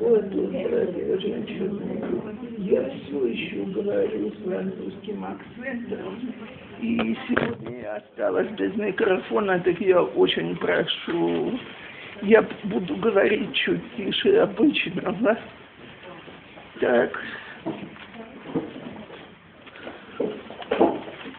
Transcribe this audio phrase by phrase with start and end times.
[0.00, 2.02] вот здравия женщины.
[2.58, 6.34] Я все еще говорю с французским акцентом.
[6.80, 11.58] И сегодня я осталась без микрофона, так я очень прошу.
[12.22, 15.38] Я буду говорить чуть тише обычного.
[16.80, 17.20] Так.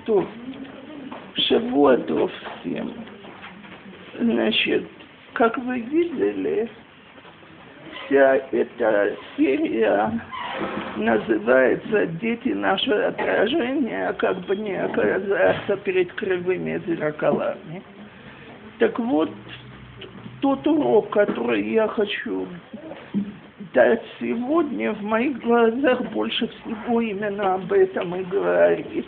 [0.05, 0.25] То.
[1.35, 2.31] Шавуатов
[2.61, 2.93] всем.
[4.19, 4.85] Значит,
[5.33, 6.69] как вы видели,
[8.05, 10.11] вся эта серия
[10.97, 17.81] называется «Дети наше отражение», как бы не оказаться перед кривыми зеркалами.
[18.79, 19.31] Так вот,
[20.41, 22.47] тот урок, который я хочу
[23.73, 29.05] дать сегодня, в моих глазах больше всего именно об этом и говорит.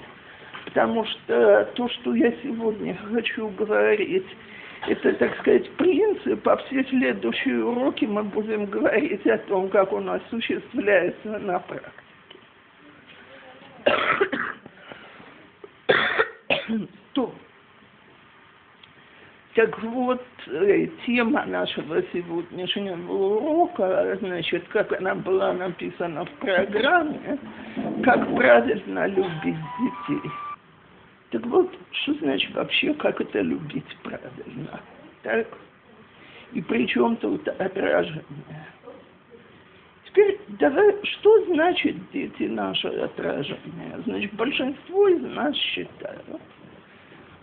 [0.65, 4.25] Потому что то, что я сегодня хочу говорить,
[4.87, 10.09] это, так сказать, принцип, а все следующие уроки мы будем говорить о том, как он
[10.09, 11.93] осуществляется на практике.
[17.13, 17.33] То.
[19.55, 27.39] Так вот, э, тема нашего сегодняшнего урока, значит, как она была написана в программе,
[28.03, 30.29] как правильно любить детей.
[31.31, 34.79] Так вот, что значит вообще, как это любить правильно?
[35.23, 35.47] Так?
[36.53, 38.23] И при чем тут отражение?
[40.05, 44.01] Теперь давай, что значит дети наше отражение?
[44.05, 46.41] Значит, большинство из нас считают,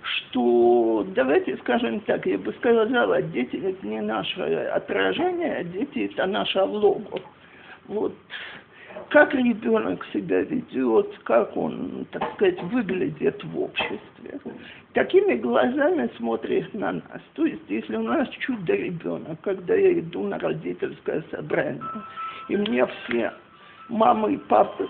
[0.03, 6.63] что, давайте скажем так, я бы сказала, дети это не наше отражение, дети это наше
[6.63, 7.21] лого.
[7.87, 8.15] Вот
[9.11, 14.41] как ребенок себя ведет, как он, так сказать, выглядит в обществе.
[14.93, 17.23] Такими глазами смотрит на нас.
[17.35, 21.83] То есть, если у нас чудо-ребенок, когда я иду на родительское собрание,
[22.49, 23.33] и мне все
[23.89, 24.87] мамы и папы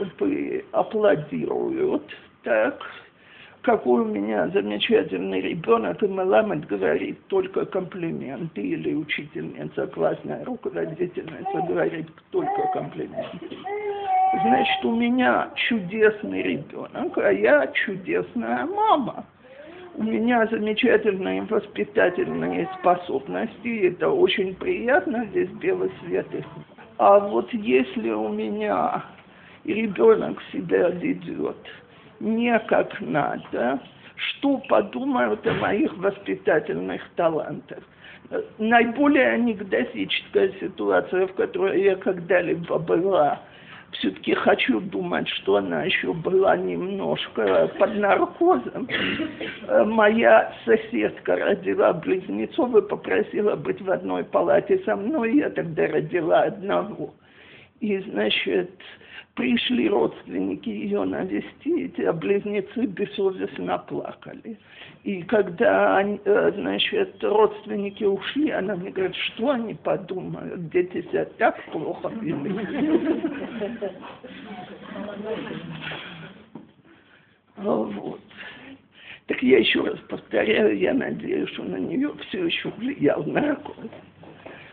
[0.72, 2.04] аплодируют,
[2.42, 2.80] так,
[3.64, 12.06] какой у меня замечательный ребенок, и Маламед говорит только комплименты, или учительница, классная руководительница говорит
[12.30, 13.56] только комплименты.
[14.42, 19.24] Значит, у меня чудесный ребенок, а я чудесная мама.
[19.96, 26.26] У меня замечательные воспитательные способности, и это очень приятно, здесь белый свет.
[26.98, 29.04] А вот если у меня
[29.64, 31.56] ребенок себя ведет
[32.24, 33.80] не как надо,
[34.16, 37.80] что подумают о моих воспитательных талантах.
[38.58, 43.40] Наиболее анекдотическая ситуация, в которой я когда-либо была,
[43.92, 48.88] все-таки хочу думать, что она еще была немножко под наркозом.
[49.86, 56.42] Моя соседка родила близнецов и попросила быть в одной палате со мной, я тогда родила
[56.42, 57.14] одного.
[57.80, 58.70] И, значит,
[59.34, 64.58] пришли родственники ее навести, эти близнецы бессовестно плакали.
[65.02, 71.62] И когда, э, значит, родственники ушли, она мне говорит, что они подумают, дети себя так
[71.70, 72.54] плохо вели.
[77.56, 78.20] Вот.
[79.26, 83.76] Так я еще раз повторяю, я надеюсь, что на нее все еще влиял наркоз.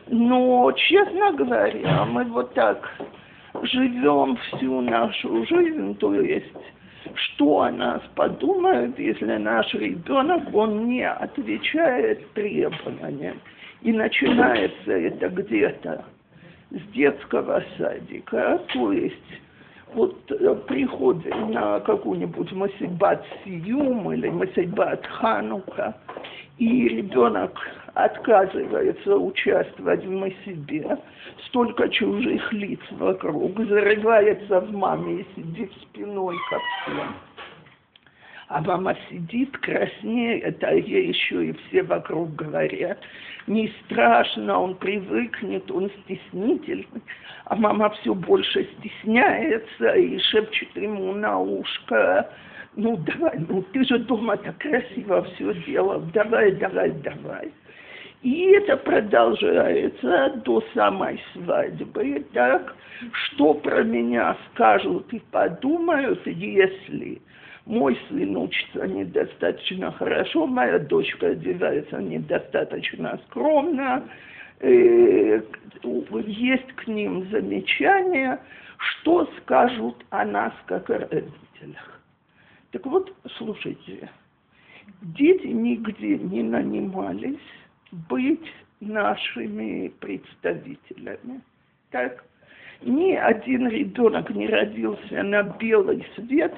[0.08, 2.90] Но, честно говоря, мы вот так
[3.64, 6.56] живем всю нашу жизнь, то есть
[7.16, 13.40] что о нас подумают, если наш ребенок, он не отвечает требованиям.
[13.82, 16.06] И начинается это где-то
[16.70, 19.16] с детского садика, то есть
[19.94, 25.96] вот э, приходим на какую-нибудь Масибат Сиюм или Масибат Ханука,
[26.58, 27.58] и ребенок
[27.94, 30.98] отказывается участвовать в Масибе,
[31.48, 37.16] столько чужих лиц вокруг, зарывается в маме и сидит спиной ко всем.
[38.54, 43.00] А мама сидит, краснеет, а ей еще и все вокруг говорят,
[43.48, 47.02] не страшно, он привыкнет, он стеснительный.
[47.46, 52.30] А мама все больше стесняется и шепчет ему на ушко,
[52.76, 57.54] ну давай, ну ты же дома так красиво все делал, давай, давай, давай.
[58.22, 62.26] И это продолжается до самой свадьбы.
[62.34, 62.76] Так,
[63.14, 67.22] что про меня скажут и подумают, если
[67.66, 74.04] мой сын учится недостаточно хорошо, моя дочка одевается недостаточно скромно,
[74.60, 75.42] э,
[76.26, 78.40] есть к ним замечания,
[78.78, 82.02] что скажут о нас как о родителях.
[82.72, 84.10] Так вот, слушайте,
[85.02, 87.38] дети нигде не нанимались
[88.10, 91.42] быть нашими представителями.
[91.92, 92.24] Так?
[92.82, 96.56] Ни один ребенок не родился на белый свет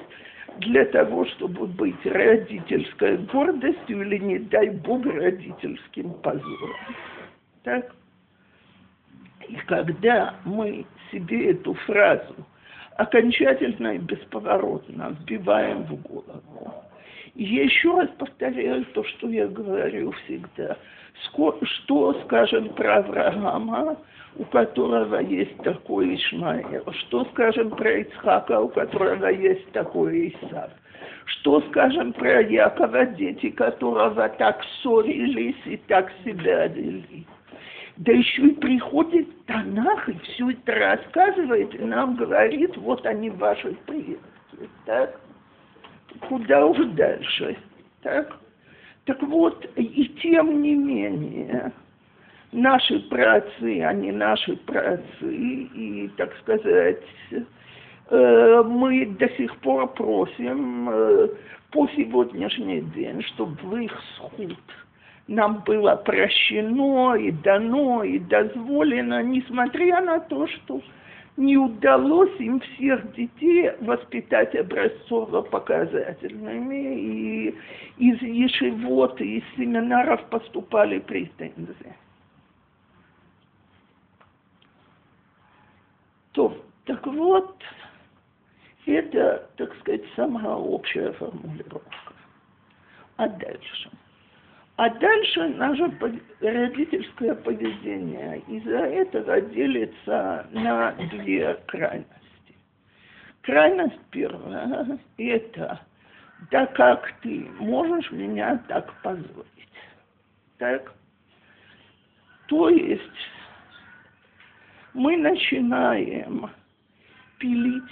[0.58, 6.76] для того, чтобы быть родительской гордостью или, не дай бог, родительским позором.
[7.62, 7.94] Так?
[9.48, 12.34] И когда мы себе эту фразу
[12.96, 16.74] окончательно и бесповоротно вбиваем в голову,
[17.34, 20.76] еще раз повторяю то, что я говорю всегда.
[21.62, 23.96] Что скажем про Авраама,
[24.36, 26.84] у которого есть такой Ишмаэл?
[26.92, 30.70] Что скажем про Ицхака, у которого есть такой Исав?
[31.26, 37.26] Что скажем про Якова, дети которого так ссорились и так себя вели?
[37.96, 43.72] Да еще и приходит Танах и все это рассказывает, и нам говорит, вот они ваши
[43.86, 44.18] предки.
[44.84, 45.20] Так?
[46.28, 47.56] Куда уж дальше.
[48.02, 48.36] Так?
[49.04, 51.72] Так вот, и тем не менее,
[52.54, 57.02] наши праотцы, они наши праотцы, и, так сказать,
[58.10, 61.28] э, мы до сих пор просим э,
[61.72, 64.56] по сегодняшний день, чтобы в их суд
[65.26, 70.80] нам было прощено и дано и дозволено, несмотря на то, что
[71.36, 77.52] не удалось им всех детей воспитать образцово-показательными, и
[77.98, 81.96] из ешевот и из семинаров поступали претензии.
[86.34, 87.56] То, так вот,
[88.86, 92.14] это, так сказать, самая общая формулировка.
[93.16, 93.90] А дальше–
[94.76, 95.88] а дальше наше
[96.40, 102.10] родительское поведение из-за этого делится на две крайности.
[103.42, 105.80] Крайность первая– это
[106.50, 109.46] «да как ты можешь меня так позволить?»
[110.58, 110.92] Так?
[112.48, 113.02] То есть
[114.94, 116.48] мы начинаем
[117.38, 117.82] пилить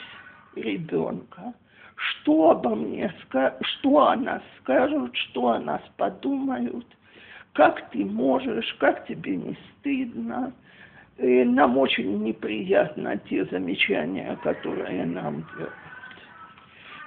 [0.54, 1.52] ребенка,
[1.96, 3.12] что обо мне,
[3.60, 6.86] что о нас скажут, что о нас подумают,
[7.52, 10.52] как ты можешь, как тебе не стыдно.
[11.18, 15.74] И нам очень неприятно те замечания, которые нам делают.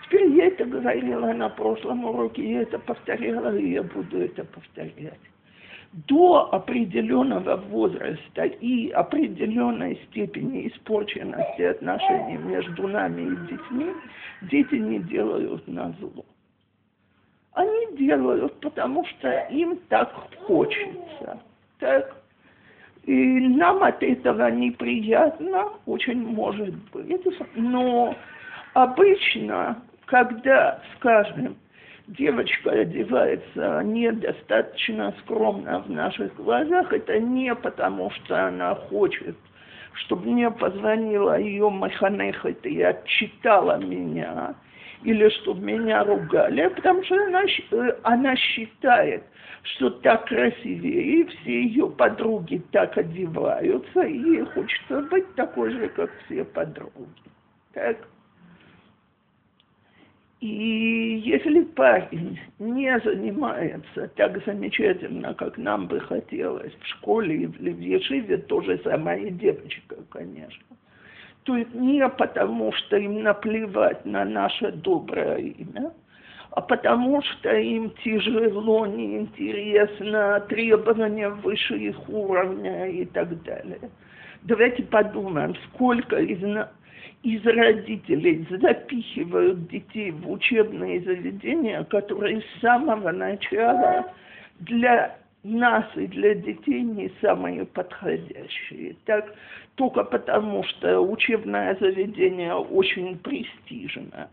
[0.03, 5.19] Теперь я это говорила на прошлом уроке, я это повторяла, и я буду это повторять
[6.07, 13.94] до определенного возраста и определенной степени испорченности отношений между нами и детьми,
[14.42, 16.25] дети не делают на зло.
[17.53, 20.13] Они делают, потому что им так
[20.45, 21.39] хочется.
[21.80, 22.21] Так?
[23.06, 23.13] И
[23.48, 27.25] нам от этого неприятно, очень может быть.
[27.56, 28.13] Но
[28.74, 31.56] обычно, когда, скажем,
[32.07, 39.35] девочка одевается недостаточно скромно в наших глазах, это не потому, что она хочет,
[39.93, 44.55] чтобы мне позвонила ее маханехет и отчитала меня,
[45.03, 49.23] или чтобы меня ругали, а потому что она, э, она считает,
[49.63, 55.87] что так красивее, и все ее подруги так одеваются, и ей хочется быть такой же,
[55.89, 56.91] как все подруги.
[57.73, 57.97] Так?
[60.41, 67.79] И если парень не занимается так замечательно, как нам бы хотелось в школе или в
[67.79, 70.65] Ешиве, то же самое и девочка, конечно,
[71.43, 75.93] то это не потому, что им наплевать на наше доброе имя,
[76.51, 83.89] а потому что им тяжело, неинтересно, требования выше их уровня и так далее.
[84.43, 86.69] Давайте подумаем, сколько из нас
[87.25, 94.13] из родителей запихивают детей в учебные заведения, которые с самого начала
[94.60, 98.96] для нас и для детей не самые подходящие.
[99.05, 99.34] Так,
[99.74, 104.29] только потому, что учебное заведение очень престижное.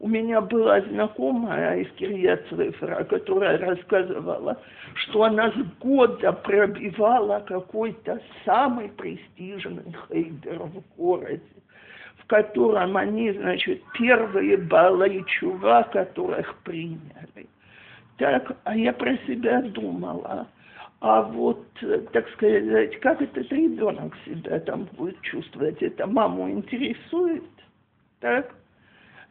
[0.00, 4.60] У меня была знакомая из Кирьяцрефера, которая рассказывала,
[4.94, 11.40] что она с года пробивала какой-то самый престижный хейдер в городе
[12.32, 17.46] котором они, значит, первые баллы чува, которых приняли.
[18.16, 20.46] Так, а я про себя думала,
[21.02, 21.62] а вот,
[22.12, 27.44] так сказать, как этот ребенок себя там будет чувствовать, это маму интересует,
[28.20, 28.54] так?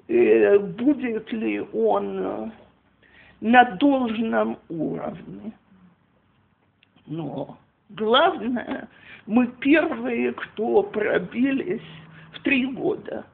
[0.07, 2.51] И будет ли он
[3.39, 5.53] на должном уровне?
[7.07, 7.57] Но
[7.89, 8.87] главное,
[9.25, 11.81] мы первые, кто пробились
[12.43, 13.25] три года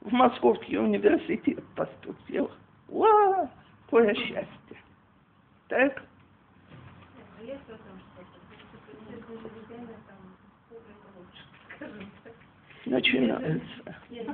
[0.00, 2.50] в Московский университет поступил.
[2.88, 3.50] Ва,
[3.86, 4.76] какое счастье.
[5.68, 6.02] Так?
[12.92, 13.96] начинается.
[14.10, 14.28] Нет,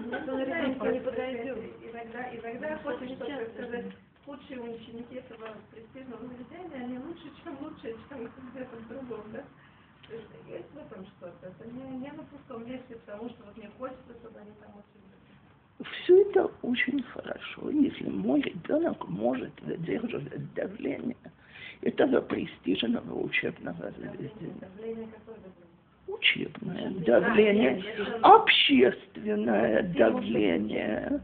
[4.75, 9.45] ученики этого престижного заведения, они лучше, чем лучшие, чем где-то в другом, да?
[10.11, 11.47] Есть в этом что-то.
[11.47, 15.09] Это не, не на пустом месте, потому что вот мне хочется, чтобы они там учились.
[16.03, 21.17] Все это очень хорошо, если мой ребенок может выдерживать давление
[21.83, 24.55] этого престижного учебного заведения.
[24.61, 25.09] Давление?
[26.07, 27.85] Учебное давление,
[28.23, 31.21] общественное давление.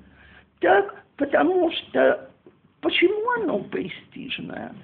[0.60, 2.30] Так, потому что
[2.80, 4.74] почему оно престижное?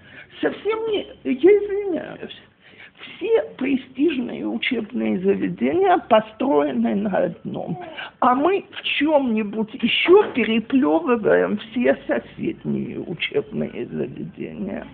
[0.40, 2.42] Совсем не, я извиняюсь,
[3.00, 7.78] все престижные учебные заведения построены на одном,
[8.20, 14.86] а мы в чем-нибудь еще переплевываем все соседние учебные заведения.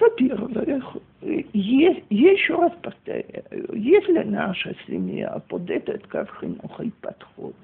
[0.00, 7.54] Во-первых, е- еще раз повторяю, если наша семья под этот кавхинухой подходит,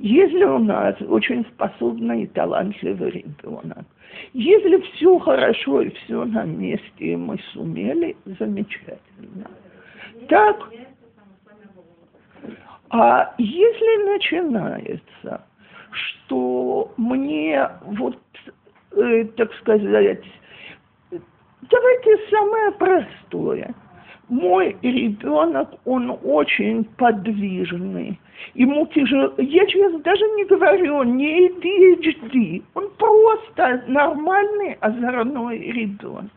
[0.00, 3.84] если у нас очень способный и талантливый ребенок,
[4.32, 9.48] если все хорошо и все на месте, и мы сумели, замечательно.
[10.28, 10.56] Так,
[12.90, 15.44] а если начинается,
[15.92, 18.18] что мне вот,
[18.96, 20.24] э, так сказать,
[21.62, 23.74] давайте самое простое.
[24.28, 28.18] Мой ребенок, он очень подвижный.
[28.54, 29.32] Ему тяжело.
[29.38, 32.62] Я сейчас даже не говорю не ADHD.
[32.74, 36.30] Он просто нормальный озорной ребенок.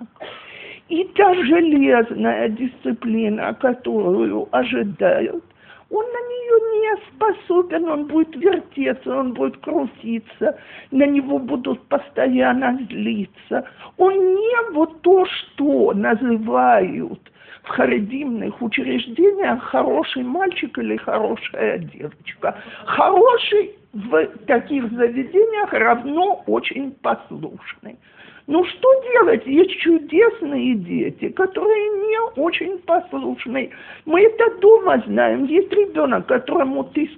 [0.89, 5.43] И та железная дисциплина, которую ожидают,
[5.89, 10.57] он на нее не способен, он будет вертеться, он будет крутиться,
[10.91, 13.67] на него будут постоянно злиться.
[13.97, 17.19] Он не вот то, что называют
[17.63, 22.57] в харидимных учреждениях хороший мальчик или хорошая девочка.
[22.85, 27.97] Хороший в таких заведениях равно очень послушный.
[28.45, 29.45] Ну что делать?
[29.45, 33.69] Есть чудесные дети, которые не очень послушные.
[34.05, 35.45] Мы это дома знаем.
[35.45, 37.09] Есть ребенок, которому ты...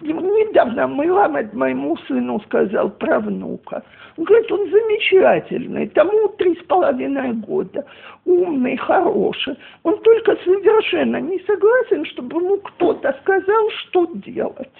[0.00, 3.84] Недавно Мыламед моему сыну сказал про внука.
[4.16, 7.84] Он говорит, он замечательный, тому три с половиной года,
[8.24, 9.56] умный, хороший.
[9.84, 14.72] Он только совершенно не согласен, чтобы ему кто-то сказал, что делать.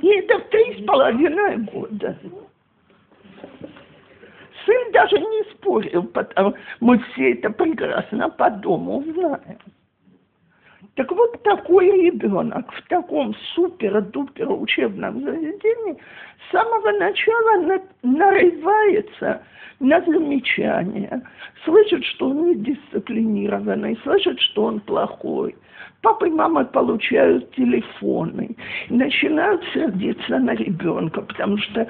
[0.00, 2.16] И это в три с половиной года.
[4.64, 9.58] Сын даже не спорил, потому мы все это прекрасно по дому знаем.
[10.98, 15.96] Так вот такой ребенок в таком супер-дупер учебном заведении
[16.48, 19.40] с самого начала на, нарывается
[19.78, 21.22] на замечания,
[21.64, 25.54] слышит, что он недисциплинированный, слышит, что он плохой.
[26.02, 28.56] Папа и мама получают телефоны,
[28.88, 31.86] начинают сердиться на ребенка, потому что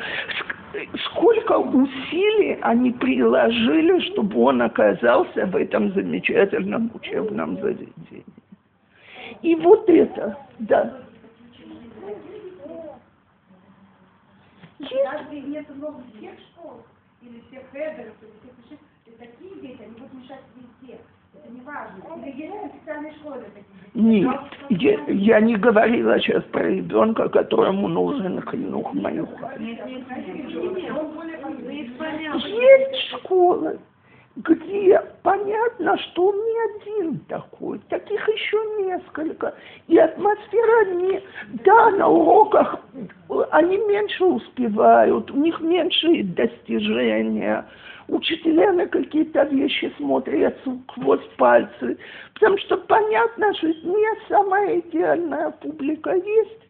[1.06, 8.38] сколько усилий они приложили, чтобы он оказался в этом замечательном учебном заведении.
[9.42, 11.02] И вот это, да.
[14.80, 16.82] Разве нет много всех школ
[17.23, 18.78] или всех хедеров, или всех высших,
[19.18, 20.99] такие дети, они будут мешать везде.
[21.35, 22.25] Это не важно.
[22.25, 27.88] Или есть специальные школы для таких нет, я, я не говорила сейчас про ребенка, которому
[27.88, 29.54] нужен хинух маюха.
[32.37, 33.80] Есть школы,
[34.38, 39.54] где понятно, что он не один такой, таких еще несколько.
[39.88, 41.21] И атмосфера не...
[41.64, 42.80] Да, на уроках
[43.50, 47.64] они меньше успевают, у них меньше достижения,
[48.07, 51.99] учителя на какие-то вещи смотрят сквозь пальцы,
[52.35, 56.68] потому что понятно, что не самая идеальная публика есть.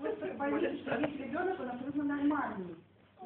[0.00, 2.76] Если ребенок маленький, если ребенок, он абсолютно нормальный.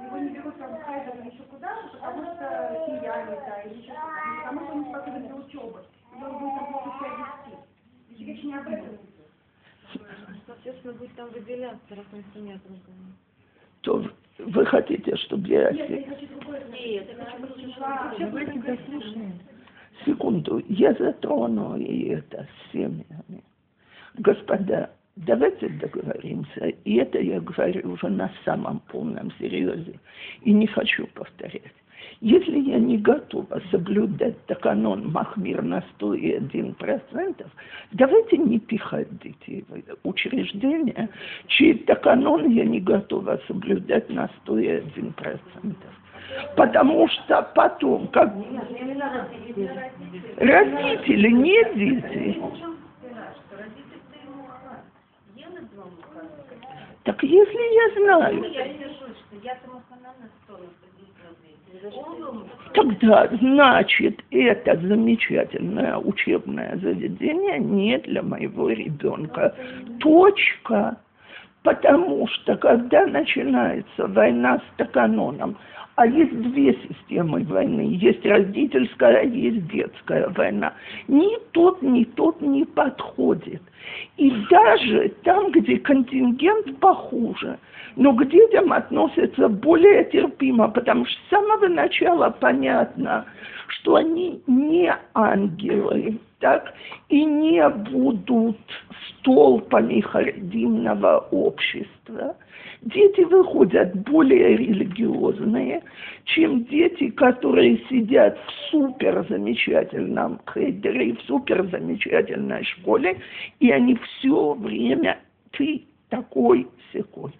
[0.00, 3.82] Его не берут там в хайдер или еще куда-то, потому что семья не та, или
[3.82, 4.44] еще что-то.
[4.44, 5.84] Потому что он не способен для учебы.
[6.16, 8.24] Или он будет там плохо себя вести.
[8.24, 8.98] Речь не об этом
[10.46, 13.12] Соответственно, будет там выделяться, раз он семья другая.
[13.82, 15.70] То вы хотите, чтобы я...
[15.72, 16.64] Нет, я хочу другое.
[16.68, 19.40] Нет, я хочу просто дослушаем.
[20.06, 23.44] Секунду, я затрону и это с семьями.
[24.14, 29.98] Господа, давайте договоримся, и это я говорю уже на самом полном серьезе,
[30.42, 31.72] и не хочу повторять.
[32.20, 37.46] Если я не готова соблюдать таканон Махмир на 101%,
[37.92, 41.08] давайте не пихать детей в учреждение,
[41.48, 45.72] чей таканон я не готова соблюдать на 101%.
[46.56, 48.32] Потому что потом, как
[50.36, 52.81] родители, не дети.
[57.04, 58.44] Так если я знаю,
[62.74, 69.54] тогда значит это замечательное учебное заведение не для моего ребенка.
[70.00, 70.96] Точка.
[71.62, 75.56] Потому что когда начинается война с Таканоном,
[75.96, 77.96] а есть две системы войны.
[78.00, 80.72] Есть родительская, есть детская война.
[81.08, 83.62] Ни тот, ни тот не подходит.
[84.16, 87.58] И даже там, где контингент похуже,
[87.96, 93.26] но к детям относятся более терпимо, потому что с самого начала понятно,
[93.68, 96.74] что они не ангелы, так,
[97.08, 98.58] и не будут
[99.08, 102.36] столпами харидимного общества.
[102.82, 105.84] Дети выходят более религиозные,
[106.24, 113.20] чем дети, которые сидят в супер замечательном хейдере, в супер замечательной школе,
[113.60, 115.20] и они все время
[115.52, 117.32] ты такой секой.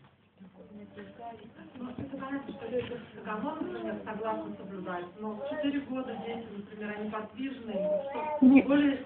[4.05, 8.03] согласны соблюдать, но в 4 года дети, например, они подвижные,
[8.41, 8.99] что более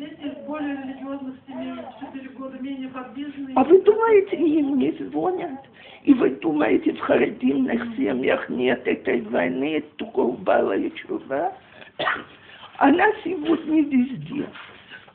[0.00, 3.54] дети более религиозных семей в 4 года менее подвижные.
[3.54, 5.60] А вы думаете, им не звонят?
[6.04, 11.52] И вы думаете, в харидимных семьях нет этой войны, и чува?
[12.78, 14.48] Она сегодня везде,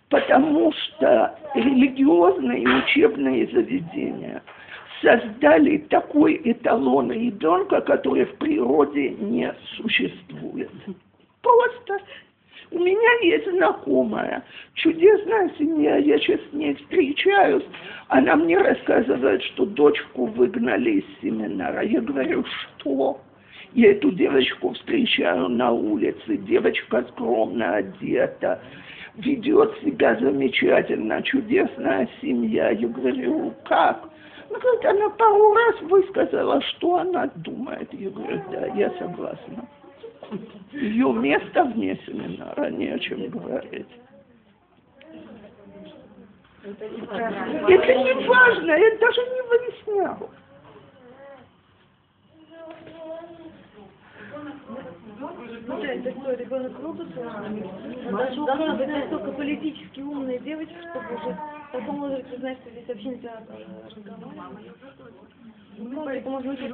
[0.09, 4.43] потому что религиозные учебные заведения
[5.01, 10.71] создали такой эталон ребенка, который в природе не существует.
[11.41, 11.99] Просто
[12.71, 14.43] у меня есть знакомая,
[14.73, 17.63] чудесная семья, я сейчас с ней встречаюсь,
[18.07, 21.83] она мне рассказывает, что дочку выгнали из семинара.
[21.83, 23.19] Я говорю, что?
[23.73, 28.61] Я эту девочку встречаю на улице, девочка скромно одета,
[29.15, 32.69] ведет себя замечательно, чудесная семья.
[32.69, 34.09] Я говорю, как?
[34.49, 37.89] Ну, говорит, она пару раз высказала, что она думает.
[37.93, 39.67] Я говорю, да, я согласна.
[40.71, 43.87] Ее место вне семинара, не о чем говорить.
[46.63, 50.29] Это не важно, я даже не выяснял.
[55.65, 57.07] Что, ребенок робот?
[57.15, 61.37] Должна быть настолько политически умная девочка, чтобы уже
[61.69, 64.71] в таком возрасте знать, что здесь вообще нельзя разговаривать.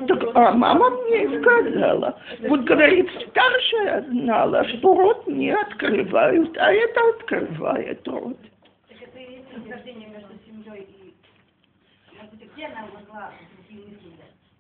[0.08, 2.20] Так, а мама мне сказала.
[2.48, 8.38] Вот, говорит, старшая знала, что рот не открывают, а это открывает рот.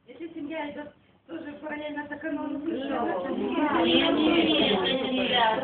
[0.07, 0.91] Если семья идет
[1.27, 2.71] тоже параллельно с экономикой,
[3.85, 4.51] Нет, нет,
[5.11, 5.61] нет,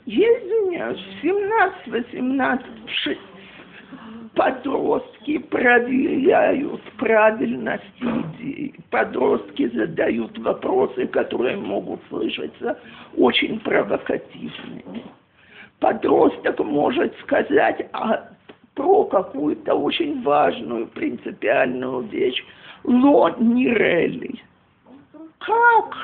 [0.05, 3.17] Я извиняюсь, 17-18
[4.35, 8.75] подростки проверяют правильность идей.
[8.89, 12.79] Подростки задают вопросы, которые могут слышаться
[13.17, 15.03] очень провокативными.
[15.79, 18.29] Подросток может сказать а,
[18.75, 22.43] про какую-то очень важную принципиальную вещь.
[22.83, 24.41] Ло нирели.
[25.39, 25.95] Как?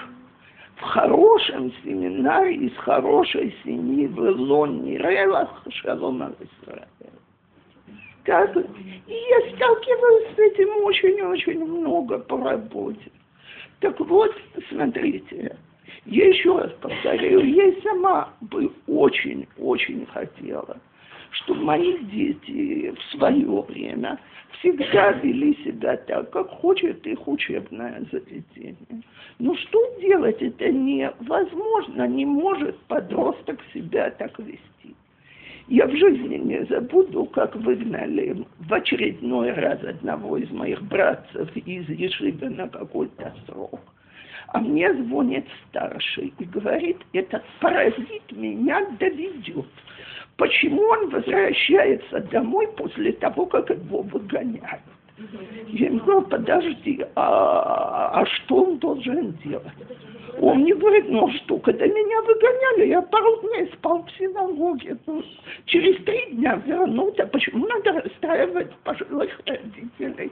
[0.75, 6.87] В хорошем семинаре из хорошей семьи в Лон Нирелах Шалом Израиль.
[8.23, 13.11] Так, и я сталкиваюсь с этим очень-очень много по работе.
[13.79, 14.33] Так вот,
[14.69, 15.57] смотрите,
[16.05, 20.77] я еще раз повторяю, я сама бы очень-очень хотела,
[21.31, 24.19] чтобы мои дети в свое время
[24.59, 29.03] всегда вели себя так, как хочет их учебное заведение.
[29.39, 30.41] Но что делать?
[30.41, 34.95] Это невозможно, не может подросток себя так вести.
[35.67, 41.87] Я в жизни не забуду, как выгнали в очередной раз одного из моих братцев из
[41.89, 43.79] Ешивы на какой-то срок.
[44.47, 49.67] А мне звонит старший и говорит, этот паразит меня доведет.
[50.39, 54.81] Почему он возвращается домой после того, как его выгоняют?
[55.67, 59.67] Я ему говорю, подожди, а, а что он должен делать?
[60.39, 64.95] Он мне говорит, ну что, когда меня выгоняли, я пару дней спал в синагоге.
[65.07, 65.21] Ну,
[65.65, 67.25] через три дня вернулся.
[67.25, 70.31] Почему надо расстраивать пожилых родителей?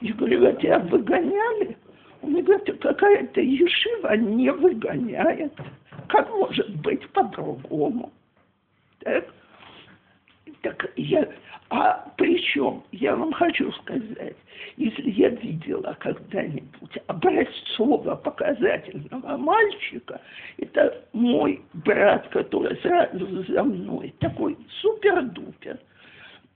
[0.00, 1.76] Я говорю, а тебя выгоняли?
[2.22, 5.52] Он мне говорит, какая-то ешива не выгоняет.
[6.06, 8.12] Как может быть по-другому?
[9.04, 9.24] Так?
[10.96, 11.28] Я,
[11.70, 14.36] а причем, я вам хочу сказать,
[14.76, 20.20] если я видела когда-нибудь образцово показательного мальчика,
[20.58, 25.78] это мой брат, который сразу за мной, такой супер-дупер.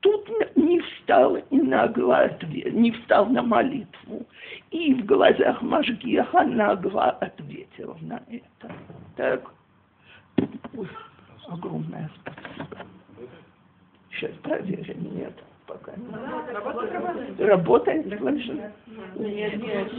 [0.00, 4.24] Тут не встал и нагло ответил, не встал на молитву.
[4.70, 8.72] И в глазах Машгеха нагло ответил на это.
[9.16, 9.50] Так,
[10.76, 10.88] Ой,
[11.48, 12.78] огромное спасибо.
[14.11, 15.16] Сейчас проверим.
[15.16, 15.35] Нет,
[15.66, 17.40] пока нет.
[17.40, 18.72] Работает, слышно?
[19.16, 19.92] Нет, нет.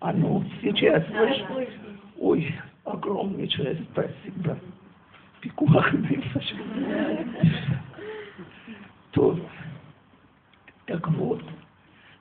[0.00, 1.66] А ну, сейчас слышно?
[2.18, 4.58] Ой, огромнейшее спасибо.
[5.40, 5.92] Пикуах
[9.12, 9.38] То,
[10.86, 11.42] так вот,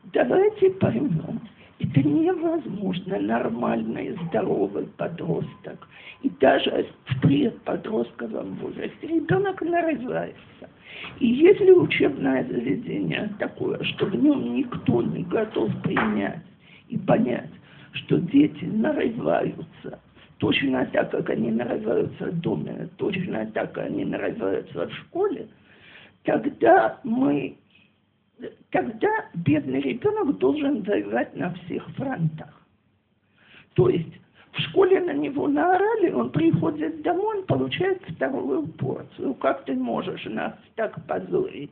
[0.06, 1.42] давайте поймем,
[1.80, 5.88] это невозможно нормальный, здоровый подросток.
[6.22, 10.70] И даже в предподростковом возрасте ребенок нарывается.
[11.20, 16.44] И если учебное заведение такое, что в нем никто не готов принять
[16.88, 17.52] и понять,
[17.92, 20.00] что дети нарываются,
[20.38, 25.48] точно так, как они нарываются в доме, точно так, как они нарываются в школе,
[26.24, 27.58] тогда мы
[28.72, 32.62] тогда бедный ребенок должен воевать на всех фронтах.
[33.74, 34.14] То есть
[34.54, 39.34] в школе на него наорали, он приходит домой, он получает вторую порцию.
[39.36, 41.72] Как ты можешь нас так позорить?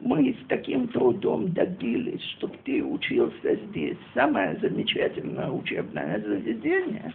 [0.00, 3.98] Мы с таким трудом добились, чтобы ты учился здесь.
[4.14, 7.12] Самое замечательное учебное заведение.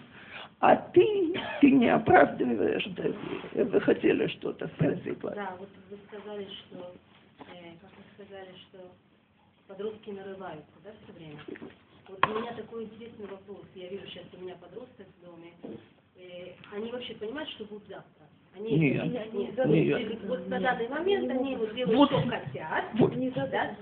[0.60, 3.72] А ты, ты не оправдываешь доверие.
[3.72, 5.20] Вы хотели что-то спросить?
[5.22, 6.94] Да, вот вы сказали, что
[8.14, 8.92] сказали, что
[9.68, 11.40] подростки нарываются, да, все время?
[12.08, 13.66] Вот у меня такой интересный вопрос.
[13.76, 15.54] Я вижу сейчас у меня подросток в доме.
[16.16, 18.26] Э, они вообще понимают, что будет завтра?
[18.56, 20.24] Они, нет, нет, нет, нет.
[20.24, 22.86] Вот на данный момент они вот делают, вот, что хотят.
[22.96, 23.16] Вот.
[23.16, 23.76] Не да?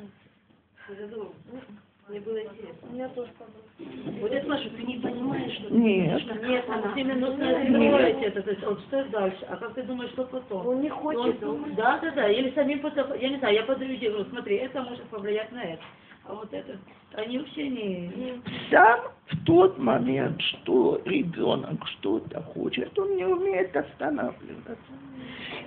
[0.89, 1.84] Не задумываются.
[2.07, 2.87] Мне было интересно.
[2.89, 4.21] У меня тоже подросток.
[4.21, 6.21] Вот я спрашиваю, ты не понимаешь, что Нет.
[6.21, 10.11] Что, Нет, она именно строить это, то есть он что дальше, а как ты думаешь,
[10.11, 10.67] что потом?
[10.67, 11.73] Он не хочет Он-.
[11.75, 14.81] Да, да, да, или самим потом, я не знаю, я подаю идею, говорю, смотри, это
[14.83, 15.81] может повлиять на это.
[16.27, 16.77] А вот это,
[17.15, 18.07] они вообще не...
[18.07, 18.41] не-
[18.71, 24.77] Сам в тот момент, что ребенок что-то хочет, он не умеет останавливаться.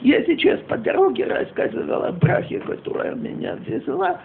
[0.00, 4.20] Я сейчас по дороге рассказывала брахе, которая меня везла,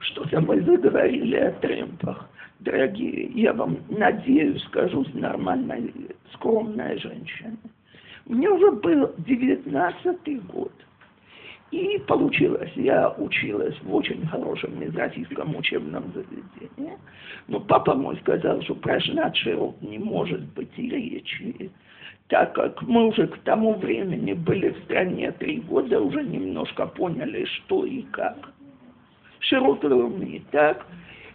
[0.00, 2.28] что-то мы заговорили о тремпах.
[2.60, 5.92] Дорогие, я вам, надеюсь, скажу с нормальной,
[6.34, 7.58] скромной женщиной.
[8.26, 10.72] Мне уже был девятнадцатый год.
[11.70, 16.96] И получилось, я училась в очень хорошем мизрахийском учебном заведении,
[17.46, 19.34] но папа мой сказал, что про Шнат
[19.82, 21.70] не может быть и речи,
[22.28, 27.44] так как мы уже к тому времени были в стране три года, уже немножко поняли,
[27.44, 28.50] что и как.
[29.40, 30.86] Широколуми, так?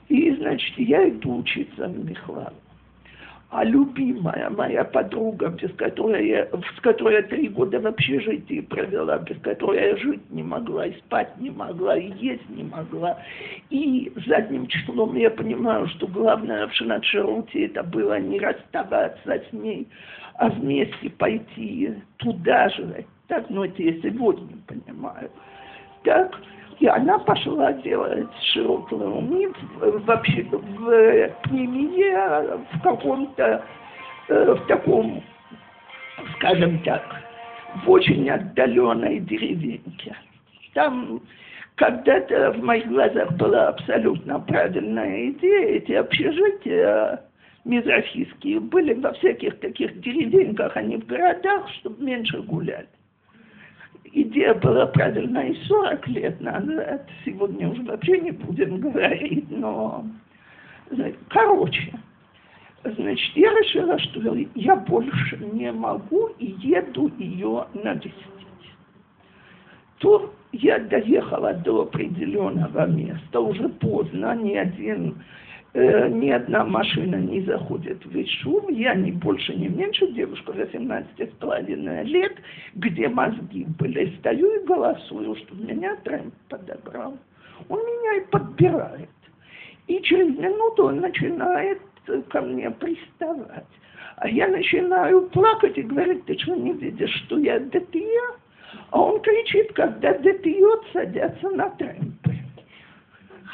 [0.09, 2.53] И, значит, я иду учиться в Михлаву.
[3.53, 9.19] А любимая моя подруга, без которой я, с которой я три года в общежитии провела,
[9.19, 13.15] без которой я жить не могла, и спать не могла, и есть не могла.
[13.69, 19.87] И задним числом я понимаю, что главное в Шинатшируте это было не расставаться с ней,
[20.39, 23.05] а вместе пойти туда же.
[23.27, 25.29] Так, ну это я сегодня понимаю.
[26.03, 26.41] Так,
[26.79, 33.63] и она пошла делать широкий умит вообще в пневмия, в каком-то,
[34.29, 35.23] э, в таком,
[36.35, 37.03] скажем так,
[37.85, 40.15] в очень отдаленной деревеньке.
[40.73, 41.21] Там
[41.75, 45.77] когда-то в моих глазах была абсолютно правильная идея.
[45.77, 47.21] Эти общежития
[47.65, 52.87] мизрахийские были во всяких таких деревеньках, а не в городах, чтобы меньше гуляли
[54.13, 60.05] идея была правильная и 40 лет назад, сегодня уже вообще не будем говорить, но,
[61.29, 61.93] короче,
[62.83, 64.19] значит, я решила, что
[64.55, 68.13] я больше не могу и еду ее навестить.
[69.99, 75.23] То я доехала до определенного места, уже поздно, ни один
[75.73, 81.19] э, ни одна машина не заходит в шум, я не больше, не меньше, девушка 18
[81.19, 82.33] с половиной лет,
[82.75, 87.17] где мозги были, стою и голосую, что меня Трэмп подобрал.
[87.69, 89.09] Он меня и подбирает.
[89.87, 91.81] И через минуту он начинает
[92.29, 93.65] ко мне приставать.
[94.17, 98.37] А я начинаю плакать и говорить, ты что, не видишь, что я датия?
[98.91, 102.42] А он кричит, когда датиот садятся на трэмпы.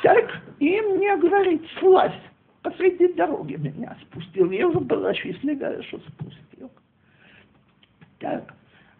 [0.03, 2.13] Так, и мне говорит, слазь,
[2.61, 4.49] посреди дороги меня спустил.
[4.51, 6.71] Я уже была счастливая, что спустил.
[8.19, 8.53] Так,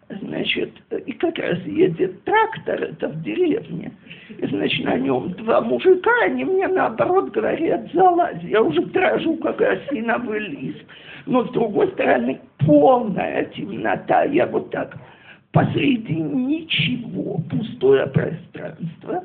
[0.08, 0.72] значит,
[1.06, 3.92] и как раз едет трактор, это в деревне,
[4.28, 9.60] и, значит, на нем два мужика, они мне наоборот говорят, залазь, я уже дрожу, как
[9.60, 10.84] осиновый лист,
[11.26, 14.96] но с другой стороны полная темнота, я вот так
[15.52, 19.24] посреди ничего, пустое пространство,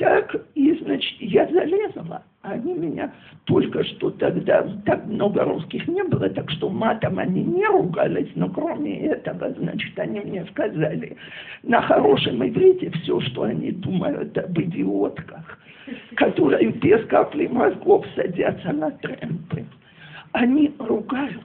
[0.00, 2.22] так, и, значит, я залезла.
[2.40, 3.12] Они меня
[3.44, 8.48] только что тогда, так много русских не было, так что матом они не ругались, но
[8.48, 11.18] кроме этого, значит, они мне сказали
[11.62, 15.58] на хорошем иврите все, что они думают об идиотках,
[16.16, 19.66] которые без капли мозгов садятся на трэмпы.
[20.32, 21.44] Они ругаются,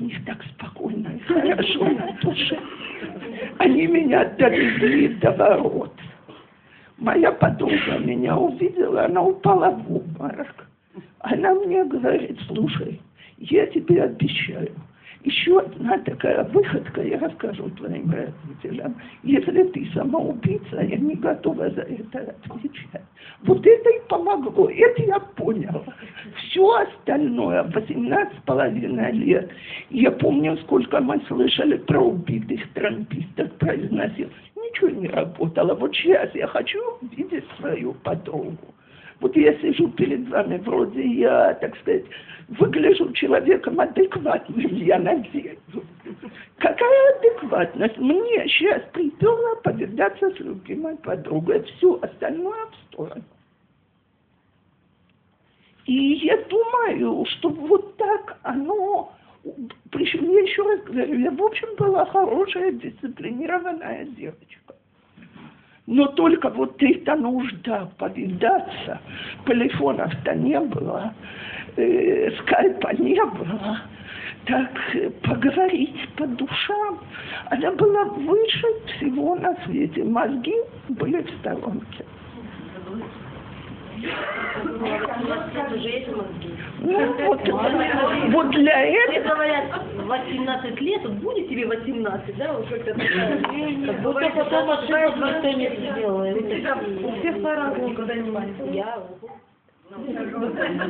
[0.00, 2.58] у них так спокойно и хорошо на душе.
[3.58, 5.92] Они меня довели до ворот.
[6.98, 10.68] Моя подруга меня увидела, она упала в обморок.
[11.20, 13.00] Она мне говорит, слушай,
[13.38, 14.70] я тебе обещаю,
[15.24, 18.94] еще одна такая выходка, я расскажу твоим родителям.
[19.22, 23.02] Если ты самоубийца, я не готова за это отвечать.
[23.44, 25.82] Вот это и помогло, это я поняла.
[26.36, 29.50] Все остальное, 18 с половиной лет,
[29.88, 35.74] я помню, сколько мы слышали про убитых трампистов, про изнасилование ничего не работало.
[35.74, 38.74] Вот сейчас я хочу видеть свою подругу.
[39.20, 42.04] Вот я сижу перед вами, вроде я, так сказать,
[42.48, 45.58] выгляжу человеком адекватным, я надеюсь.
[46.58, 47.96] Какая адекватность?
[47.98, 51.62] Мне сейчас приперла повидаться с любимой подругой.
[51.62, 53.24] Все остальное в сторону.
[55.86, 59.12] И я думаю, что вот так оно
[59.90, 64.74] причем я еще раз говорю, я в общем была хорошая, дисциплинированная девочка.
[65.86, 69.00] Но только вот эта нужда повидаться,
[69.46, 71.14] телефонов-то не было,
[71.76, 73.82] э, скайпа не было,
[74.46, 74.70] так
[75.22, 77.00] поговорить по душам,
[77.50, 80.04] она была выше всего на свете.
[80.04, 80.54] Мозги
[80.88, 82.04] были в сторонке.
[86.80, 87.40] Ну, вот,
[88.30, 89.34] вот для этого...
[89.34, 89.64] говорят,
[90.04, 95.76] 18 лет, вот будет тебе 18, да, уже как Как будто потом ошибок никто не
[95.76, 96.36] сделает.
[97.02, 98.74] У всех по-разному когда-нибудь.
[98.74, 98.98] Я,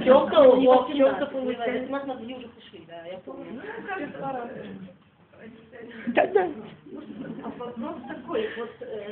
[0.05, 1.93] Тёлка, ого, тёлка получается.
[1.93, 3.61] 18 уже пришли, да, я помню.
[6.07, 6.49] Да-да.
[7.43, 9.11] А вопрос такой, вот э,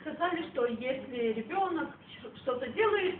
[0.00, 1.90] сказали, что если ребенок
[2.42, 3.18] что-то делает,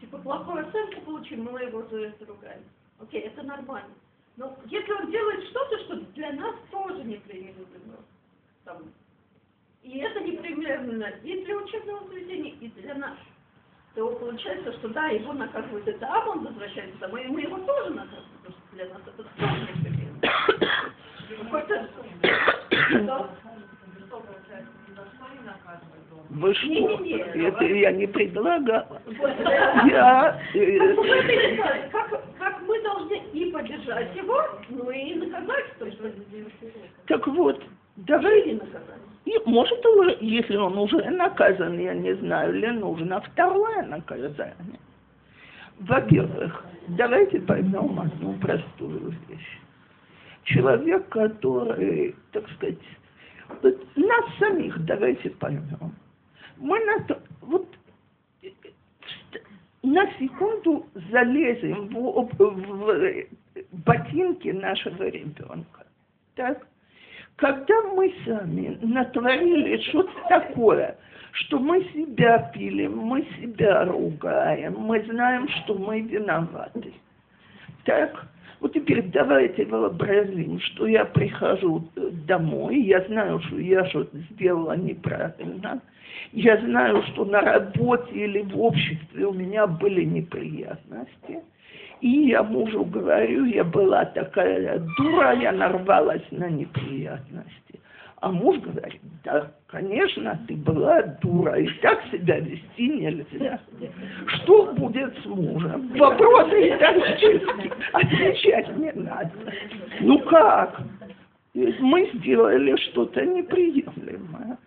[0.00, 2.64] типа плохую оценку получил, мы его за это ругаем.
[3.00, 3.94] Окей, это нормально.
[4.36, 7.98] Но если он делает что-то, что для нас тоже неприемлемо,
[8.64, 8.92] там,
[9.82, 13.16] и это непримерно и для учебного заведения, и для нас,
[13.94, 17.90] то получается, что да, его наказывают это, а он возвращается домой, и мы его тоже
[17.90, 19.68] наказываем, потому что для нас это тоже.
[21.42, 21.88] Какой-то...
[26.30, 26.66] Вы что?
[26.68, 27.46] Не-не-не.
[27.46, 29.00] Это я не предлагала.
[29.86, 30.40] Я...
[30.54, 30.94] э,
[31.90, 36.12] Как, как мы должны и поддержать его, ну и наказать, что что
[37.06, 37.62] Так вот,
[38.54, 38.98] наказать.
[39.24, 44.80] И может, уже, если он уже наказан, я не знаю, ли нужно второе наказание.
[45.80, 49.58] Во-первых, давайте поймем одну простую вещь.
[50.44, 52.78] Человек, который, так сказать,
[53.96, 55.92] нас самих давайте поймем.
[56.58, 57.66] Мы на то, вот
[59.82, 63.26] на секунду залезем в, в- в
[63.84, 65.86] ботинки нашего ребенка.
[66.34, 66.66] Так?
[67.36, 70.96] Когда мы сами натворили что-то такое,
[71.32, 76.92] что мы себя пилим, мы себя ругаем, мы знаем, что мы виноваты.
[77.84, 78.26] Так,
[78.60, 81.88] вот теперь давайте вообразим, что я прихожу
[82.26, 85.80] домой, я знаю, что я что-то сделала неправильно,
[86.32, 91.42] я знаю, что на работе или в обществе у меня были неприятности,
[92.00, 97.80] и я мужу говорю, я была такая дура, я нарвалась на неприятности.
[98.20, 103.60] А муж говорит, да, конечно, ты была дура, и так себя вести нельзя.
[104.26, 105.88] Что будет с мужем?
[105.96, 109.30] Вопрос риторический, отвечать не надо.
[110.00, 110.82] Ну как?
[111.54, 114.58] Мы сделали что-то неприемлемое.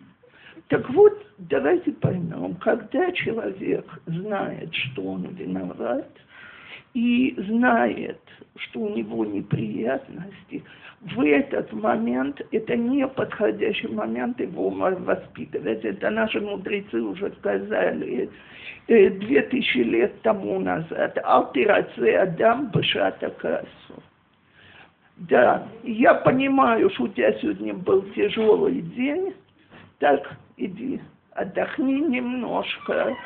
[0.72, 6.08] Так вот, давайте поймем, когда человек знает, что он виноват,
[6.94, 8.18] и знает,
[8.56, 10.64] что у него неприятности,
[11.02, 15.84] в этот момент это не подходящий момент его воспитывать.
[15.84, 18.30] Это наши мудрецы уже сказали
[18.88, 21.18] э, две тысячи лет тому назад.
[21.22, 24.02] Алтираце Адам Башата Касу.
[25.18, 29.34] Да, я понимаю, что у тебя сегодня был тяжелый день.
[30.02, 33.16] Так, иди, отдохни немножко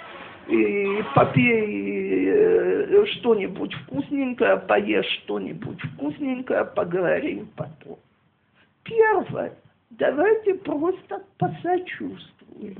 [0.46, 7.98] и попей э, что-нибудь вкусненькое, поешь что-нибудь вкусненькое, поговорим потом.
[8.82, 9.54] Первое,
[9.88, 12.76] давайте просто посочувствуем.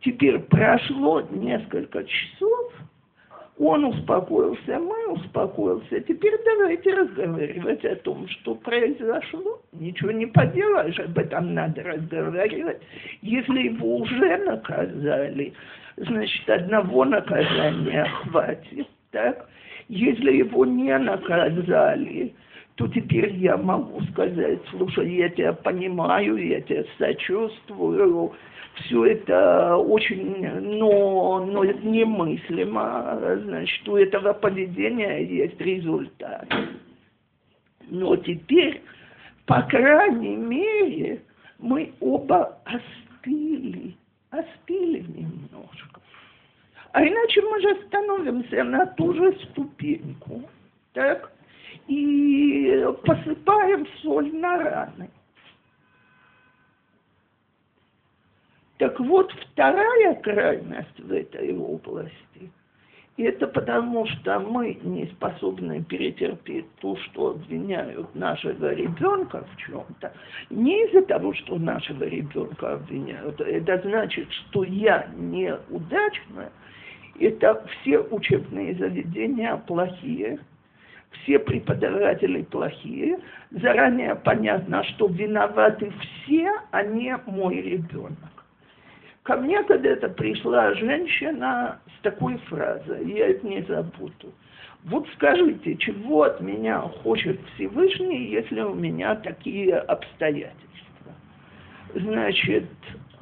[0.00, 2.72] Теперь прошло несколько часов,
[3.58, 6.00] он успокоился, мы успокоился.
[6.00, 9.60] Теперь давайте разговаривать о том, что произошло.
[9.72, 12.80] Ничего не поделаешь, об этом надо разговаривать.
[13.20, 15.52] Если его уже наказали,
[15.96, 19.48] значит, одного наказания хватит, так?
[19.88, 22.34] Если его не наказали,
[22.76, 28.32] то теперь я могу сказать, слушай, я тебя понимаю, я тебя сочувствую,
[28.74, 30.46] все это очень,
[30.78, 36.48] но, но немыслимо, значит, у этого поведения есть результат.
[37.88, 38.80] Но теперь,
[39.46, 41.22] по крайней мере,
[41.58, 43.94] мы оба остыли
[44.32, 46.00] остыли немножко.
[46.92, 50.42] А иначе мы же становимся на ту же ступеньку,
[50.92, 51.30] так,
[51.88, 55.10] и посыпаем соль на раны.
[58.78, 62.50] Так вот, вторая крайность в этой области–
[63.16, 70.12] это потому, что мы не способны перетерпеть то, что обвиняют нашего ребенка в чем-то,
[70.50, 73.40] не из-за того, что нашего ребенка обвиняют.
[73.40, 76.50] Это значит, что я неудачная.
[77.20, 80.40] Это все учебные заведения плохие,
[81.12, 83.18] все преподаватели плохие.
[83.50, 88.16] Заранее понятно, что виноваты все, а не мой ребенок.
[89.22, 94.32] Ко мне когда-то пришла женщина с такой фразой, я это не забуду.
[94.84, 101.12] Вот скажите, чего от меня хочет Всевышний, если у меня такие обстоятельства?
[101.94, 102.64] Значит,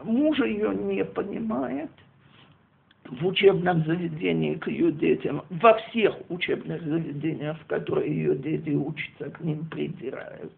[0.02, 1.90] муж ее не понимает,
[3.10, 9.30] в учебном заведении к ее детям, во всех учебных заведениях, в которые ее дети учатся,
[9.30, 10.54] к ним придираются.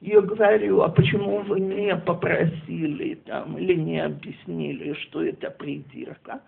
[0.00, 6.40] Я говорю, а почему вы не попросили там или не объяснили, что это придирка?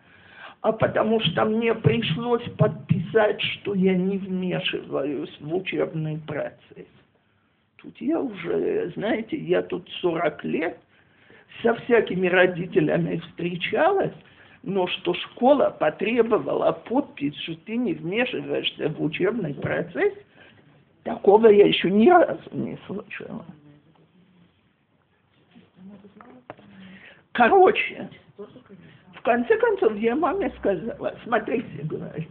[0.61, 6.87] А потому что мне пришлось подписать, что я не вмешиваюсь в учебный процесс.
[7.77, 10.79] Тут я уже, знаете, я тут 40 лет
[11.63, 14.13] со всякими родителями встречалась,
[14.62, 20.14] но что школа потребовала подпись, что ты не вмешиваешься в учебный процесс–
[21.05, 23.44] Такого я еще ни разу не слышала.
[27.33, 32.29] Короче, в конце концов я маме сказала, смотрите, говорю,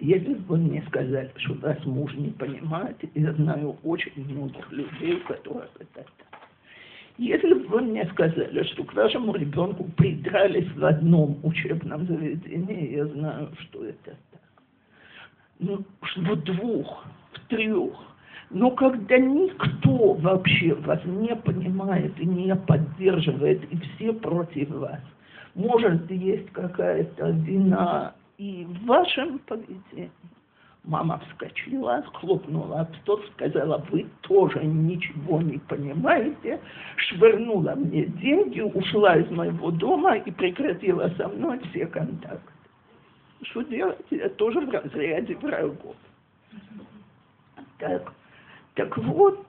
[0.00, 5.68] если бы мне сказали, что вас муж не понимает, я знаю очень многих людей, которых
[5.78, 6.06] это так.
[7.16, 13.06] Если бы вы мне сказали, что к вашему ребенку придрались в одном учебном заведении, я
[13.06, 14.40] знаю, что это так.
[15.60, 17.04] Ну, в двух
[17.48, 17.92] трех.
[18.50, 25.00] Но когда никто вообще вас не понимает и не поддерживает, и все против вас,
[25.54, 30.10] может есть какая-то вина и в вашем поведении.
[30.84, 36.60] Мама вскочила, хлопнула об стол, сказала, вы тоже ничего не понимаете,
[36.96, 42.52] швырнула мне деньги, ушла из моего дома и прекратила со мной все контакты.
[43.44, 44.04] Что делать?
[44.10, 45.96] Я тоже в разряде врагов.
[47.78, 48.12] Так,
[48.74, 49.46] так вот,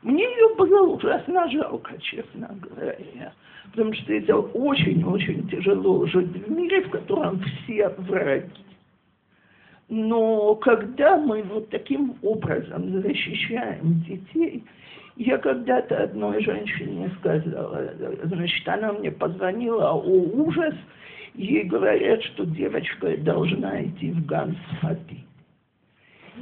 [0.00, 3.34] мне ее было ужасно жалко, честно говоря.
[3.70, 8.50] Потому что это очень-очень тяжело жить в мире, в котором все враги.
[9.94, 14.64] Но когда мы вот таким образом защищаем детей,
[15.16, 17.90] я когда-то одной женщине сказала,
[18.24, 20.74] значит, она мне позвонила, о ужас,
[21.34, 25.26] ей говорят, что девочка должна идти в Гансфати.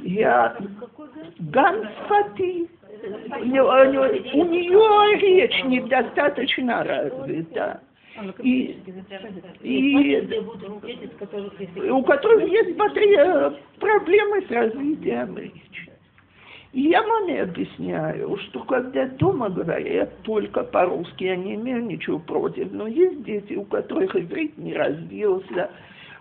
[0.01, 0.55] Я
[1.39, 2.69] Гансфати.
[4.33, 7.81] У нее речь недостаточно развита.
[8.39, 8.77] И,
[11.75, 15.91] и у которых есть проблемы с развитием речи.
[16.73, 22.71] И я маме объясняю, что когда дома говорят только по-русски, я не имею ничего против,
[22.71, 25.69] но есть дети, у которых иврит не развился,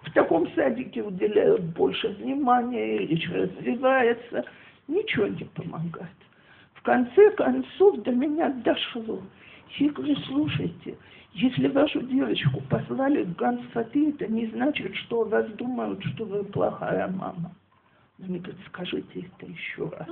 [0.02, 4.44] В таком садике уделяют больше внимания, речь развивается,
[4.88, 6.08] ничего не помогает.
[6.74, 9.20] В конце концов до меня дошло.
[9.76, 10.96] Я говорю, слушайте,
[11.32, 16.44] если вашу девочку послали в Гансфаты, это не значит, что о вас думают, что вы
[16.44, 17.52] плохая мама.
[18.18, 20.08] Он мне говорит, скажите это еще раз.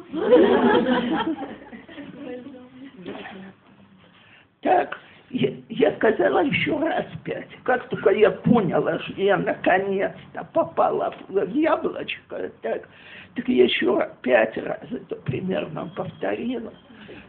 [4.61, 4.99] Так,
[5.31, 7.49] я, я сказала еще раз пять.
[7.65, 12.89] Как только я поняла, что я наконец-то попала в яблочко, так,
[13.35, 16.73] так я еще пять раз это примерно повторила.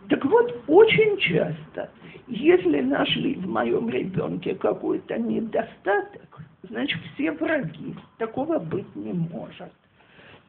[0.09, 1.89] Так вот, очень часто,
[2.27, 7.95] если нашли в моем ребенке какой-то недостаток, значит, все враги.
[8.17, 9.71] Такого быть не может.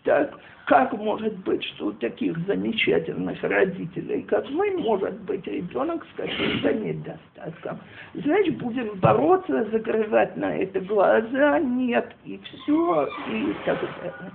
[0.05, 0.35] Так,
[0.65, 6.73] как может быть, что у таких замечательных родителей, как мы, может быть ребенок с каким-то
[6.73, 7.81] недостатком?
[8.15, 14.33] Значит, будем бороться, закрывать на это глаза, нет, и все, и так далее.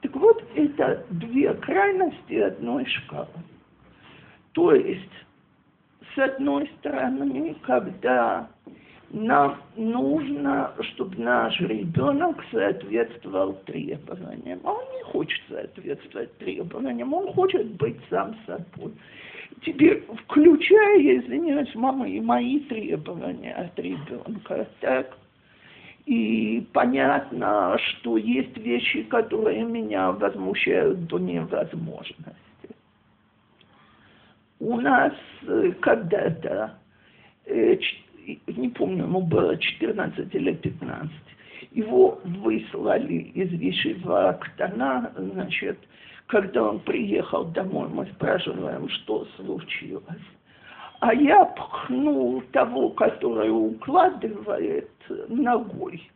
[0.00, 3.28] Так вот, это две крайности одной шкалы.
[4.52, 5.10] То есть,
[6.14, 8.48] с одной стороны, когда
[9.12, 14.60] нам нужно, чтобы наш ребенок соответствовал требованиям.
[14.64, 18.92] А он не хочет соответствовать требованиям, он хочет быть сам собой.
[19.62, 25.18] Теперь, включая, извиняюсь, мамы и мои требования от ребенка, так?
[26.06, 32.39] И понятно, что есть вещи, которые меня возмущают до невозможности.
[34.60, 36.78] У нас э, когда-то
[37.46, 37.76] э,
[38.46, 41.10] не помню, ему было 14 или 15.
[41.72, 44.38] Его выслали из Вишива
[45.16, 45.78] значит,
[46.26, 50.04] когда он приехал домой, мы спрашиваем, что случилось.
[51.00, 54.90] А я пхнул того, который укладывает,
[55.28, 56.10] ногой.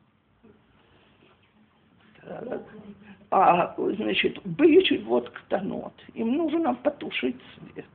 [3.31, 5.95] А, значит, бычий вот ктанот.
[6.15, 7.87] Им нужно потушить свет.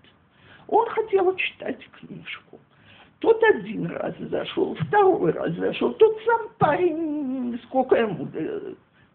[0.69, 2.59] Он хотел читать книжку.
[3.19, 5.93] Тот один раз зашел, второй раз зашел.
[5.93, 8.27] Тот сам парень, сколько ему,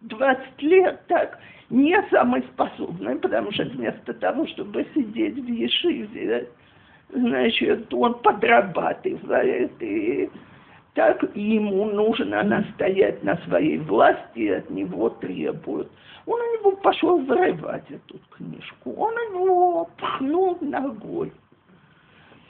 [0.01, 1.39] 20 лет, так,
[1.71, 6.49] не самый способный, потому что вместо того, чтобы сидеть в Ешиве,
[7.11, 10.29] значит, он подрабатывает, и
[10.95, 15.91] так ему нужно настоять на своей власти, и от него требуют.
[16.27, 21.33] Он у него пошел взрывать эту книжку, он его пхнул ногой.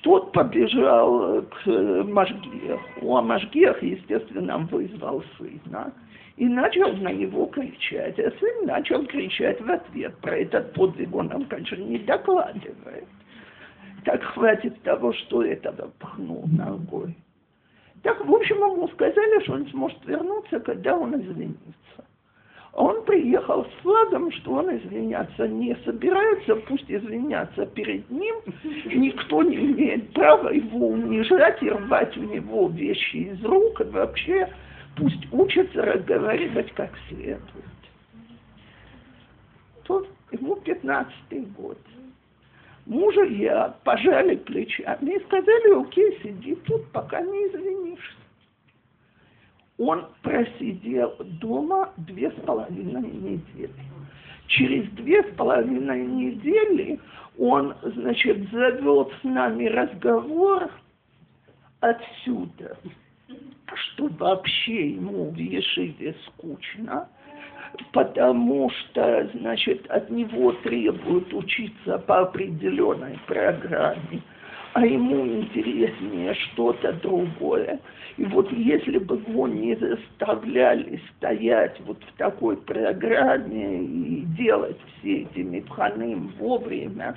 [0.05, 5.95] Тот побежал к Машгеху, а Машгех, естественно, вызвал сына
[6.37, 8.19] и начал на него кричать.
[8.19, 10.15] А сын начал кричать в ответ.
[10.19, 13.09] Про этот подвиг он нам, конечно, не докладывает.
[14.05, 17.17] Так хватит того, что этого пхнул ногой.
[18.03, 22.05] Так, в общем, ему сказали, что он сможет вернуться, когда он извинится.
[22.75, 28.35] Он приехал с флагом, что он извиняться не собирается, пусть извиняться перед ним.
[28.87, 33.81] Никто не имеет права его унижать и рвать у него вещи из рук.
[33.81, 34.49] И вообще
[34.97, 37.41] пусть учится разговаривать как следует.
[39.85, 41.79] Тут ему пятнадцатый год.
[42.87, 48.24] Мужа я пожали плечами и сказали, окей, сиди тут, пока не извинишься
[49.79, 53.75] он просидел дома две с половиной недели.
[54.47, 57.01] Через две с половиной недели
[57.39, 60.71] он, значит, завел с нами разговор
[61.81, 62.77] отсюда,
[63.75, 67.09] что вообще ему в Ешиве скучно,
[67.93, 74.23] потому что, значит, от него требуют учиться по определенной программе–
[74.75, 77.79] а ему интереснее что-то другое.
[78.17, 85.23] И вот если бы его не заставляли стоять вот в такой программе и делать все
[85.23, 87.17] эти митханым вовремя,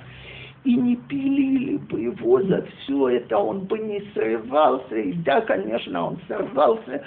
[0.64, 4.96] и не пилили бы его за все это, он бы не срывался.
[4.96, 7.04] И да, конечно, он сорвался.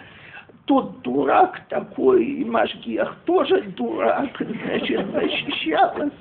[0.66, 6.14] Тот дурак такой, и Машгиях тоже дурак, значит, защищалась.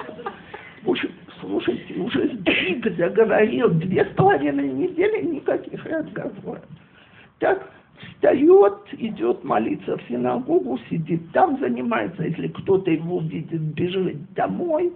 [0.82, 1.10] В общем,
[1.40, 6.64] слушайте, уже сдвиг заговорил две с половиной недели, никаких разговоров.
[7.38, 14.92] Так, встает, идет молиться в синагогу, сидит там, занимается, если кто-то его видит, бежит домой,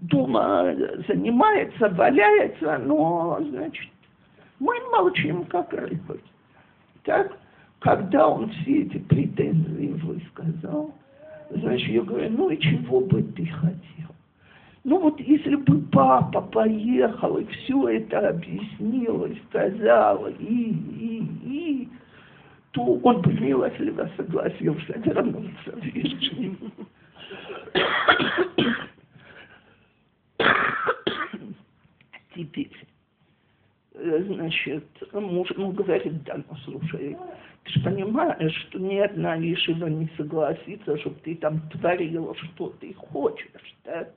[0.00, 0.74] дома
[1.08, 3.90] занимается, валяется, но, значит,
[4.60, 6.20] мы молчим, как рыбы.
[7.04, 7.36] Так,
[7.80, 10.94] когда он все эти претензии высказал,
[11.50, 14.08] значит, я говорю, ну и чего бы ты хотел?
[14.88, 21.88] Ну вот если бы папа поехал и все это объяснил, и сказал, и, и, и,
[22.70, 26.56] то он бы милостливо согласился вернуться в Вишни.
[32.34, 32.72] Теперь,
[33.92, 37.14] э, значит, муж ему говорит, да, ну слушай,
[37.64, 42.94] ты же понимаешь, что ни одна Ешива не согласится, чтобы ты там творила, что ты
[42.94, 44.08] хочешь, да?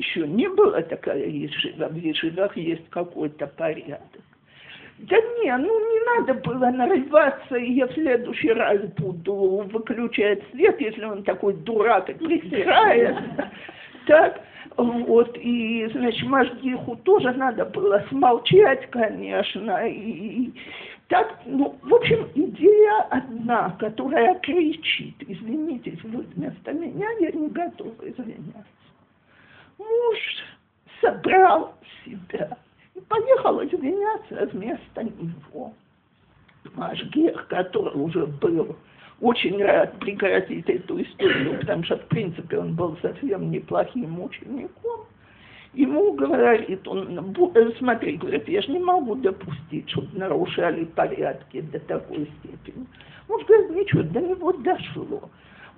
[0.00, 4.22] Еще не было такая Ешива, в Ешивах есть какой-то порядок.
[4.96, 10.80] Да не, ну не надо было нарываться, и я в следующий раз буду выключать свет,
[10.80, 13.50] если он такой дурак и притирается.
[14.06, 14.40] Так,
[14.78, 20.50] вот, и, значит, Машгиху тоже надо было смолчать, конечно, и
[21.08, 27.94] так, ну, в общем, идея одна, которая кричит, извините, вы вместо меня, я не готова
[28.00, 28.64] извиняться.
[29.80, 30.18] Муж
[31.00, 31.74] собрал
[32.04, 32.58] себя
[32.94, 35.72] и поехал извиняться вместо него.
[36.74, 38.76] Машгех, который уже был
[39.20, 45.06] очень рад прекратить эту историю, потому что, в принципе, он был совсем неплохим учеником,
[45.72, 51.80] ему говорит, он, э, смотри, говорит, я же не могу допустить, чтобы нарушали порядки до
[51.80, 52.86] такой степени.
[53.28, 55.30] Он говорит, ничего, до него дошло.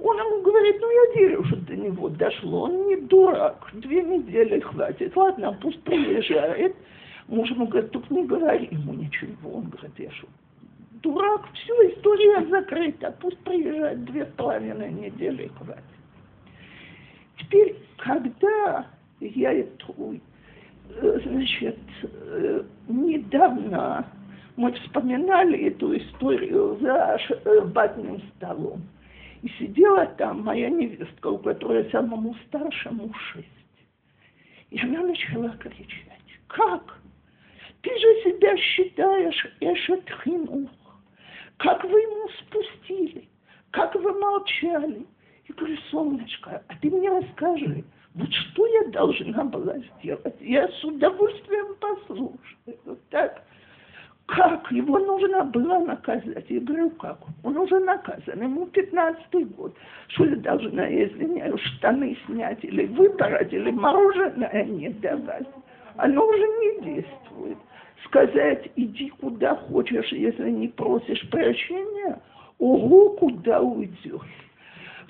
[0.02, 4.58] Он ему говорит, ну я верю, что до него дошло, он не дурак, две недели
[4.58, 6.74] хватит, ладно, пусть приезжает.
[7.28, 9.58] Муж ему говорит, только не говори ему ничего.
[9.58, 10.26] Он говорит, я что,
[11.02, 15.84] дурак, все, история закрыта, пусть приезжает две с половиной недели хватит.
[17.38, 18.86] Теперь, когда
[19.20, 20.18] я эту,
[20.96, 24.04] э, значит, э, недавно
[24.56, 27.18] мы вспоминали эту историю за
[27.66, 28.82] батным столом.
[29.42, 33.48] И сидела там моя невестка, у которой самому старшему шесть.
[34.70, 36.20] И она начала кричать.
[36.46, 36.98] Как?
[37.82, 40.70] Ты же себя считаешь эшет хинух.
[41.56, 43.28] Как вы ему спустили?
[43.72, 45.06] Как вы молчали?
[45.48, 47.84] Я говорю, солнышко, а ты мне расскажи,
[48.14, 50.36] вот что я должна была сделать?
[50.40, 52.78] Я с удовольствием послушаю.
[52.84, 53.44] Вот так.
[54.26, 54.70] Как?
[54.70, 56.46] Его нужно было наказать.
[56.48, 57.18] Я говорю, как?
[57.42, 58.42] Он уже наказан.
[58.42, 59.74] Ему 15 год.
[60.08, 65.46] Что я должна, я извиняюсь, штаны снять или выпороть, или мороженое не давать?
[65.96, 67.58] Оно уже не действует.
[68.06, 72.20] Сказать, иди куда хочешь, если не просишь прощения,
[72.58, 74.20] ого, куда уйдешь.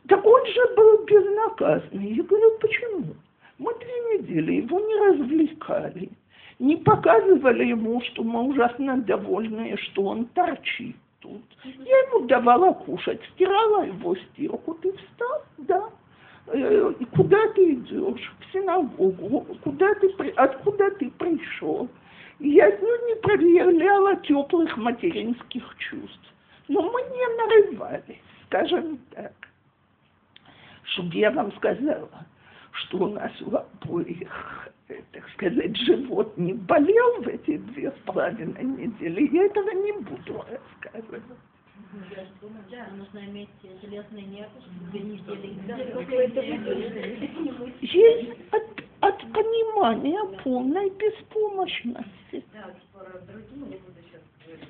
[0.09, 2.15] Так он же был безнаказанный.
[2.15, 3.15] Я говорю, почему?
[3.59, 6.11] Мы две недели его не развлекали,
[6.63, 11.43] не показывали ему, что мы ужасно довольны, что он торчит тут.
[11.65, 15.91] Я ему давала кушать, стирала его стирку, ты встал, да.
[16.47, 18.33] Э, и куда ты идешь?
[18.41, 19.47] В синагогу.
[19.65, 21.89] Куда ты, откуда ты пришел?
[22.39, 26.35] я отнюдь не проявляла теплых материнских чувств.
[26.69, 29.33] Но мы не нарывались, скажем так
[30.95, 32.27] чтобы я вам сказала,
[32.73, 34.73] что у нас у обоих,
[35.12, 40.45] так сказать, живот не болел в эти две с половиной недели, я этого не буду
[40.49, 41.23] рассказывать.
[42.70, 43.51] Да, нужно иметь
[43.83, 45.37] железные нервы, чтобы две недели.
[47.81, 52.45] Есть от, от понимания полной беспомощности.
[52.53, 54.68] Да, вот другим, не буду сейчас говорить,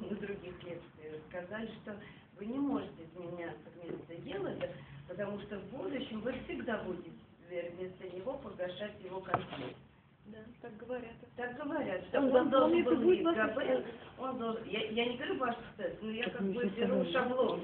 [0.00, 1.94] на других лекциях, сказали, что
[2.38, 4.68] вы не можете изменяться вместо Елада,
[5.16, 7.10] потому что в будущем вы всегда будете
[7.48, 9.76] вместо него погашать его конфликт.
[10.26, 11.12] Да, так говорят.
[11.36, 13.84] Так говорят, что Он он, должен был быть ГБ,
[14.18, 17.60] он должен, я, я не говорю ваш тест, но я как бы беру шаблон.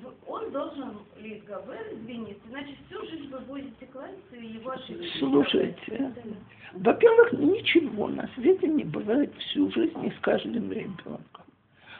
[0.00, 5.18] Вы- Он должен Лид ГБ извиниться, иначе всю жизнь вы будете кланяться и его ошибки.
[5.18, 6.12] Слушайте,
[6.74, 11.20] во-первых, ничего на свете не бывает всю жизнь и с каждым ребенком.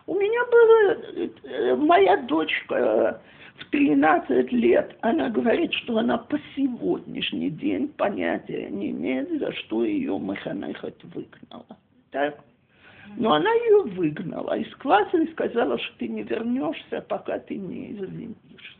[0.07, 3.21] У меня была э, моя дочка
[3.59, 9.85] в 13 лет, она говорит, что она по сегодняшний день понятия не имеет, за что
[9.85, 11.79] ее Маханехат выгнала.
[12.11, 12.39] Так?
[13.17, 17.93] Но она ее выгнала из класса и сказала, что ты не вернешься, пока ты не
[17.93, 18.77] извинишься.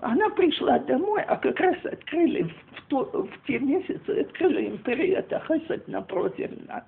[0.00, 5.88] Она пришла домой, а как раз открыли в, то, в те месяцы, открыли империю Тахасад
[5.88, 6.84] напротив нас.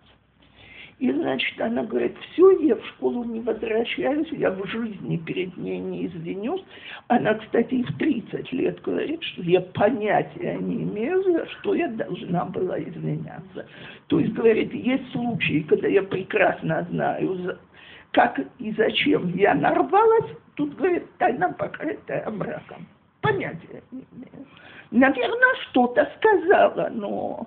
[0.99, 5.79] И, значит, она говорит, все, я в школу не возвращаюсь, я в жизни перед ней
[5.79, 6.65] не извинюсь.
[7.07, 12.47] Она, кстати, и в 30 лет говорит, что я понятия не имею, что я должна
[12.47, 13.67] была извиняться.
[14.09, 17.59] То есть, говорит, есть случаи, когда я прекрасно знаю,
[18.11, 22.89] как и зачем я нарвалась, тут, говорит, тайна покрытая браком.
[23.21, 24.47] Понятия не имею.
[24.91, 27.47] Наверное, что-то сказала, но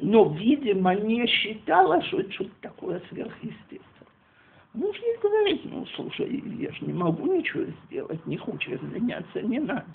[0.00, 3.82] но, видимо, не считала, что это что-то такое сверхъестественное.
[4.74, 9.58] Муж ей говорит, ну, слушай, я же не могу ничего сделать, не хочешь заняться, не
[9.58, 9.86] надо.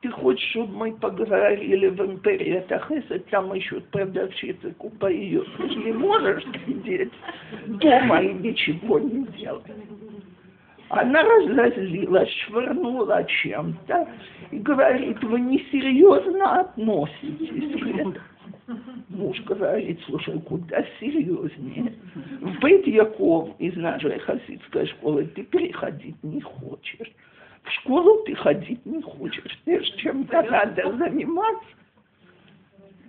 [0.00, 5.92] Ты хочешь, чтобы мы поговорили в интернетах, если там еще продавщицы купают, ты же не
[5.92, 7.12] можешь сидеть
[7.66, 9.64] дома и ничего не делать.
[10.88, 14.08] Она разозлилась, швырнула чем-то
[14.52, 18.14] и говорит, вы несерьезно относитесь к этому.
[19.08, 21.94] Муж говорит, слушай, куда серьезнее.
[22.40, 27.12] В Бет Яков из нашей хасидской школы ты переходить не хочешь.
[27.62, 29.58] В школу ты ходить не хочешь.
[29.64, 31.66] Ты ж чем-то надо заниматься.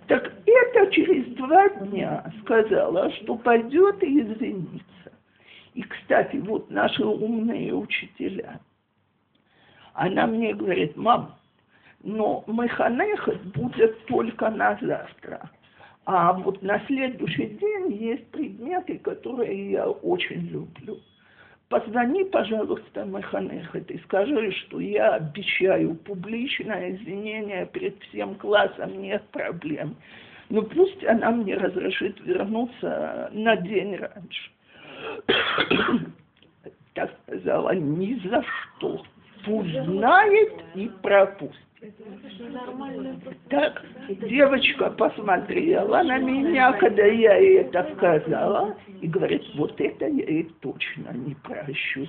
[0.06, 5.12] Так это через два дня сказала, что пойдет и извинится.
[5.74, 8.60] И, кстати, вот наши умные учителя.
[9.92, 11.37] Она мне говорит, мам,
[12.02, 15.50] но Механехет будет только на завтра.
[16.04, 20.98] А вот на следующий день есть предметы, которые я очень люблю.
[21.68, 29.96] Позвони, пожалуйста, Механехет и скажи, что я обещаю публичное извинение перед всем классом, нет проблем.
[30.48, 34.50] Но пусть она мне разрешит вернуться на день раньше.
[36.94, 39.02] Так сказала, ни за что.
[39.44, 41.67] Пусть знает и пропустит.
[43.50, 50.24] Так, девочка посмотрела на меня, когда я ей это сказала, и говорит, вот это я
[50.24, 52.06] ей точно не прощу.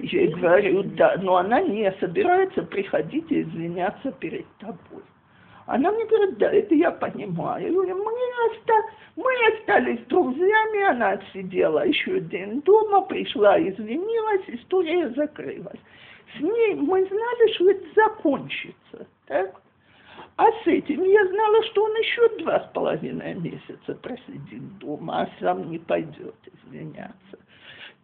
[0.00, 5.02] Я ей говорю, да, но она не собирается приходить и извиняться перед тобой.
[5.66, 7.78] Она мне говорит, да, это я понимаю.
[7.78, 8.74] Оста...
[9.14, 15.78] мы остались друзьями, она отсидела еще день дома, пришла, извинилась, история закрылась.
[16.36, 19.06] С ней мы знали, что это закончится.
[19.26, 19.60] Так?
[20.36, 25.30] А с этим я знала, что он еще два с половиной месяца просидит дома, а
[25.40, 27.38] сам не пойдет извиняться.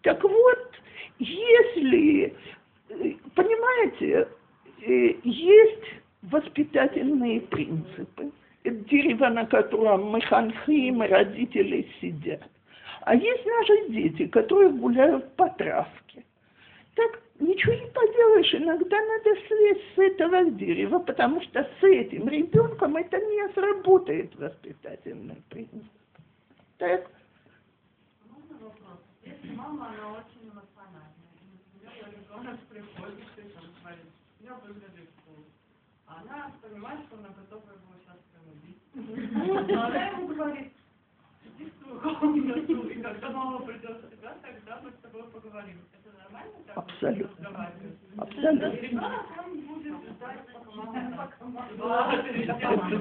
[0.02, 0.72] Так вот,
[1.18, 2.34] если,
[3.34, 4.28] понимаете,
[4.82, 5.84] э, есть
[6.22, 8.30] воспитательные принципы.
[8.64, 12.42] Это дерево, на котором мы ханхим, родители сидят.
[13.02, 16.24] А есть наши дети, которые гуляют по травке.
[16.94, 22.96] Так ничего не поделаешь, иногда надо слезть с этого дерева, потому что с этим ребенком
[22.96, 25.84] это не сработает воспитательный принцип.
[26.78, 27.10] Так?
[29.24, 31.12] Если мама, она очень эмоциональная.
[31.74, 34.06] Например, ребенок приходит, и там говорит,
[34.40, 35.08] я выгляжу
[36.08, 38.80] а она понимает, что она готова его сейчас прям убить.
[39.68, 40.72] Но она ему говорит,
[41.44, 45.80] иди в свою комнату, и когда мама придет себя, тогда мы с тобой поговорим.
[46.74, 47.68] Абсолютно.
[48.16, 49.24] Абсолютно.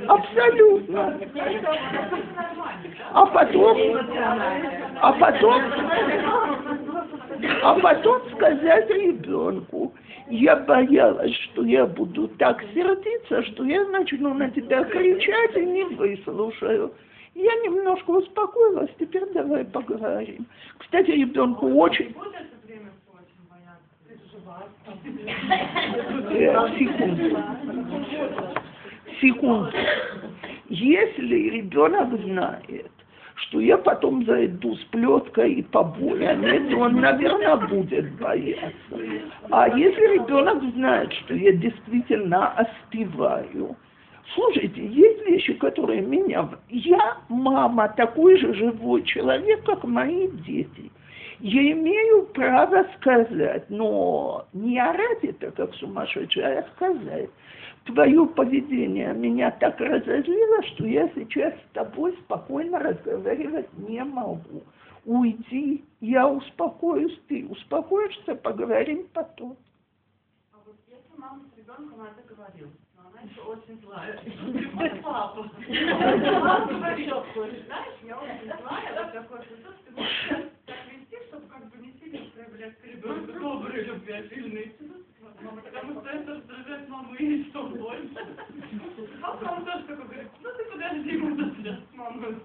[0.07, 1.19] Абсолютно.
[3.13, 3.78] А потом,
[5.01, 5.61] а потом,
[7.63, 9.93] а потом сказать ребенку,
[10.30, 15.84] я боялась, что я буду так сердиться, что я начну на тебя кричать и не
[15.84, 16.93] выслушаю.
[17.36, 20.47] Я немножко успокоилась, теперь давай поговорим.
[20.80, 22.15] Кстати, ребенку очень...
[26.78, 27.38] Секунду.
[29.22, 29.72] Секунду.
[30.70, 32.91] Если ребенок знает,
[33.36, 38.74] что я потом зайду с плеткой и побоями, то он, наверное, будет бояться.
[39.50, 43.76] А если ребенок знает, что я действительно остываю,
[44.34, 46.50] слушайте, есть вещи, которые меня...
[46.70, 50.91] Я мама, такой же живой человек, как мои дети.
[51.39, 57.29] Я имею право сказать, но не орать это, как сумасшедшая, а сказать
[57.88, 64.63] твое поведение меня так разозлило, что я сейчас с тобой спокойно разговаривать не могу.
[65.05, 69.55] Уйди, я успокоюсь, ты успокоишься, поговорим потом.
[70.51, 72.69] А вот если мама с ребенком это говорила,
[73.23, 75.41] еще очень злая, приходит папа.
[75.67, 77.09] Мама говорит,
[77.65, 81.93] знаешь, я очень злая, вот такой, что ты можешь так вести, чтобы как бы не
[81.99, 82.85] сильно проявлять к
[83.78, 85.57] ребенку добрые, любвеобильные чувства.
[85.63, 88.28] Потому что это раздражает маму и что больше.
[89.21, 92.36] Папа он тоже такой говорит, ну ты подожди, мы тут сейчас с мамой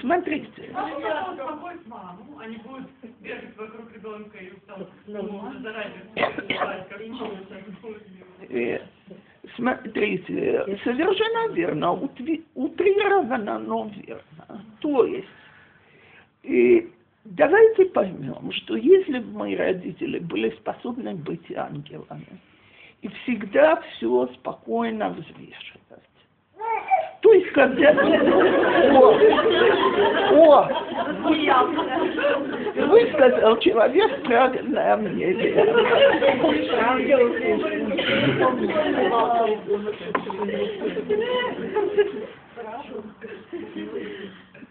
[0.00, 0.70] Смотрите.
[0.74, 2.90] Папа успокоит маму, они будут
[3.20, 6.44] бегать вокруг ребенка и там, ну, заранее как
[8.50, 8.80] э,
[9.56, 11.92] Смотрите, совершенно верно,
[12.72, 14.64] утрировано, но верно.
[14.80, 15.28] То есть
[16.42, 16.90] и
[17.24, 22.40] давайте поймем, что если бы мои родители были способны быть ангелами
[23.02, 25.82] и всегда все спокойно взвешивать,
[27.20, 27.92] То есть, когда...
[28.92, 29.12] О,
[30.32, 30.68] о,
[32.86, 35.64] высказал человек правильное мнение.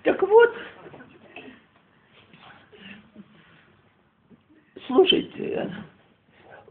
[0.03, 0.53] Так вот,
[4.87, 5.71] слушайте,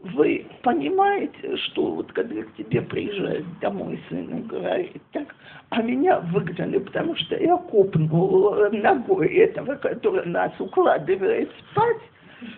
[0.01, 5.35] вы понимаете, что вот когда к тебе приезжает домой сын и говорит, так,
[5.69, 12.01] а меня выгнали, потому что я копнул ногой этого, который нас укладывает спать,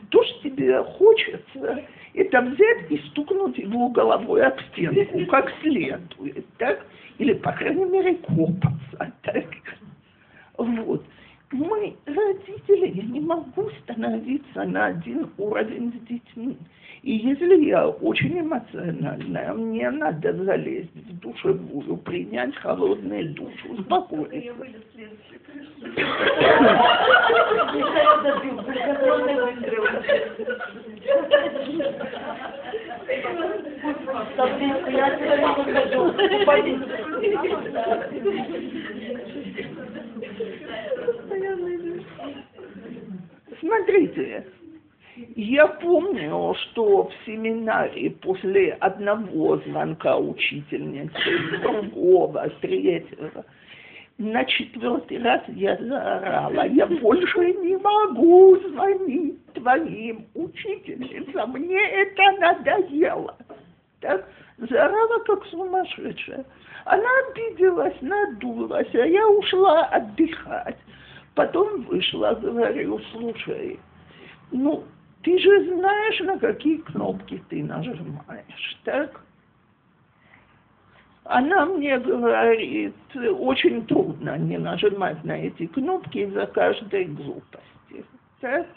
[0.09, 1.83] то, что тебе хочется,
[2.13, 6.85] это взять и стукнуть его головой об стенку, как следует, так?
[7.17, 9.45] Или, по крайней мере, копаться, так?
[10.57, 11.03] Вот.
[11.53, 16.57] Мы, родители, я не могу становиться на один уровень с детьми.
[17.03, 24.55] И если я очень эмоциональная, мне надо залезть в душевую, принять холодный душ, успокоиться.
[43.63, 44.45] Смотрите,
[45.37, 53.45] я помню, что в семинаре после одного звонка учительницы, другого, третьего,
[54.17, 63.37] на четвертый раз я заорала, я больше не могу звонить твоим учительницам, мне это надоело.
[64.01, 66.43] Так, заорала как сумасшедшая.
[66.83, 70.77] Она обиделась, надулась, а я ушла отдыхать.
[71.35, 73.79] Потом вышла, говорю, слушай,
[74.51, 74.83] ну,
[75.23, 79.21] ты же знаешь, на какие кнопки ты нажимаешь, так?
[81.23, 88.05] Она мне говорит, очень трудно не нажимать на эти кнопки из-за каждой глупости.
[88.41, 88.67] Так?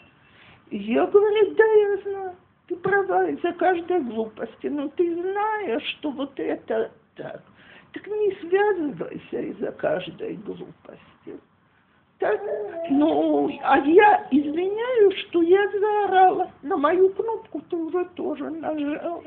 [0.71, 2.35] Я говорю, да, я знаю,
[2.67, 7.41] ты права, из-за каждой глупости, но ты знаешь, что вот это так.
[7.93, 11.39] Так не связывайся из-за каждой глупости.
[12.19, 12.41] Так,
[12.89, 16.51] ну, а я извиняюсь, что я заорала.
[16.63, 19.23] На мою кнопку ты уже тоже нажала.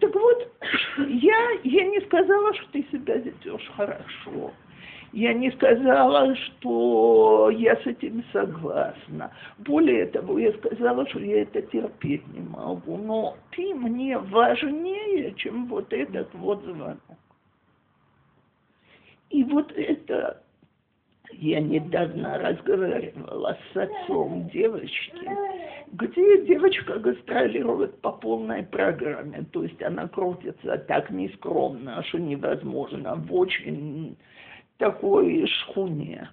[0.00, 0.52] Так вот,
[0.98, 4.52] я, я не сказала, что ты себя ведешь хорошо.
[5.12, 9.32] Я не сказала, что я с этим согласна.
[9.58, 12.98] Более того, я сказала, что я это терпеть не могу.
[12.98, 17.00] Но ты мне важнее, чем вот этот вот звонок.
[19.30, 20.42] И вот это
[21.32, 25.28] я недавно разговаривала с отцом девочки,
[25.92, 33.34] где девочка гастролирует по полной программе, то есть она крутится так нескромно, что невозможно, в
[33.34, 34.16] очень
[34.78, 36.28] такой шхуне.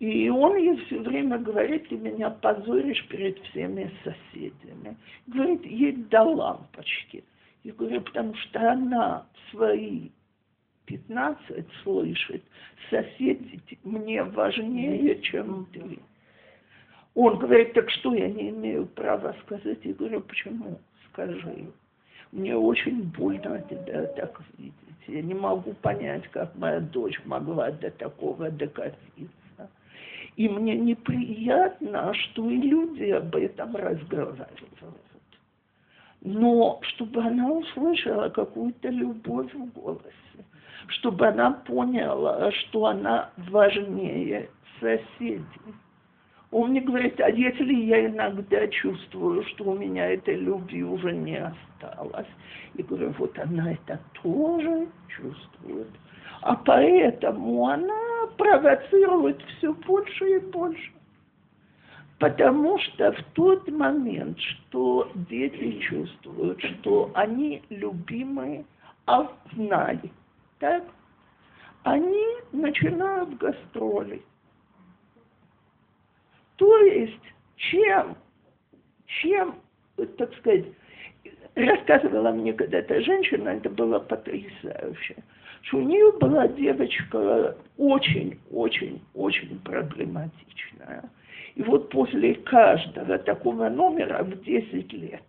[0.00, 4.96] И он ей все время говорит, ты меня позоришь перед всеми соседями.
[5.26, 7.24] Говорит, ей до лампочки.
[7.62, 10.10] Я говорю, потому что она свои
[10.86, 12.42] 15 слышит,
[12.90, 15.98] соседи мне важнее, чем ты.
[17.14, 19.78] Он говорит, так что я не имею права сказать?
[19.82, 20.78] Я говорю, почему?
[21.10, 21.66] Скажи.
[22.32, 24.74] Мне очень больно тебя так видеть.
[25.06, 29.70] Я не могу понять, как моя дочь могла до такого докатиться.
[30.36, 34.48] И мне неприятно, что и люди об этом разговаривают.
[36.22, 40.23] Но чтобы она услышала какую-то любовь в голосе,
[40.88, 44.48] чтобы она поняла, что она важнее
[44.80, 45.44] соседей.
[46.50, 51.36] Он мне говорит, а если я иногда чувствую, что у меня этой любви уже не
[51.36, 52.28] осталось,
[52.74, 55.88] я говорю, вот она это тоже чувствует.
[56.42, 60.92] А поэтому она провоцирует все больше и больше.
[62.18, 68.64] Потому что в тот момент, что дети чувствуют, что они любимые,
[69.06, 70.10] а знали,
[70.58, 70.82] так,
[71.82, 74.22] они начинают гастроли.
[76.56, 77.20] То есть,
[77.56, 78.16] чем,
[79.06, 79.56] чем,
[80.16, 80.66] так сказать,
[81.54, 85.16] рассказывала мне когда-то женщина, это было потрясающе,
[85.62, 91.10] что у нее была девочка очень-очень-очень проблематичная.
[91.54, 95.22] И вот после каждого такого номера в 10 лет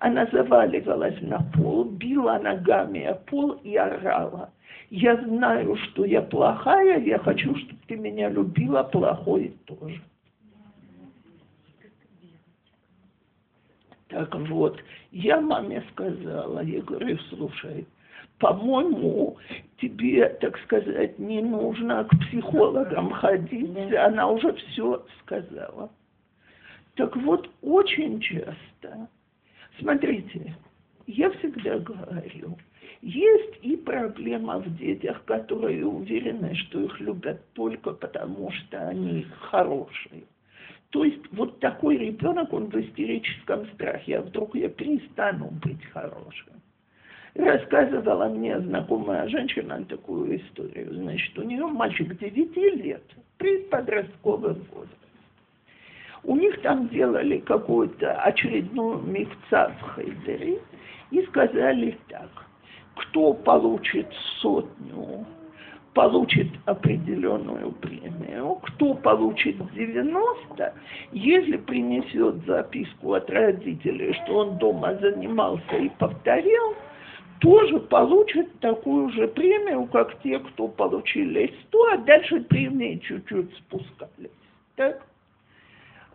[0.00, 4.50] она заваливалась на пол, била ногами о пол и орала.
[4.90, 10.02] Я знаю, что я плохая, я хочу, чтобы ты меня любила, плохой тоже.
[14.08, 14.82] Так вот,
[15.12, 17.86] я маме сказала, я говорю, слушай,
[18.40, 19.36] По-моему,
[19.80, 25.90] тебе, так сказать, не нужно к психологам ходить, она уже все сказала.
[26.96, 29.08] Так вот, очень часто,
[29.78, 30.56] смотрите,
[31.06, 32.58] я всегда говорю,
[33.02, 40.24] есть и проблема в детях, которые уверены, что их любят только потому, что они хорошие.
[40.90, 46.60] То есть вот такой ребенок, он в истерическом страхе, а вдруг я перестану быть хорошим.
[47.34, 50.92] Рассказывала мне знакомая женщина такую историю.
[50.94, 53.04] Значит, у нее мальчик 9 лет,
[53.38, 54.96] предподростковый возраст.
[56.24, 60.60] У них там делали какую-то очередную мифца в Хайдере
[61.12, 62.49] и сказали так,
[62.94, 64.06] кто получит
[64.40, 65.26] сотню,
[65.94, 70.74] получит определенную премию, кто получит 90,
[71.12, 76.74] если принесет записку от родителей, что он дома занимался и повторил,
[77.40, 84.30] тоже получит такую же премию, как те, кто получили 100, а дальше премии чуть-чуть спускались.
[84.76, 85.02] Так?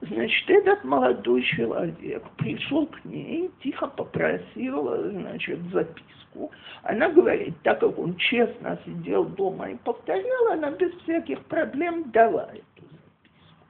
[0.01, 6.51] Значит, этот молодой человек пришел к ней, тихо попросил, значит, записку.
[6.83, 12.49] Она говорит, так как он честно сидел дома и повторял, она без всяких проблем дала
[12.51, 13.65] эту записку.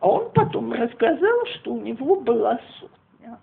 [0.00, 3.38] А он потом рассказал, что у него была сотня.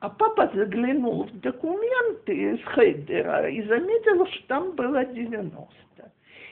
[0.00, 5.66] А папа заглянул в документы из Хейдера и заметил, что там было 90.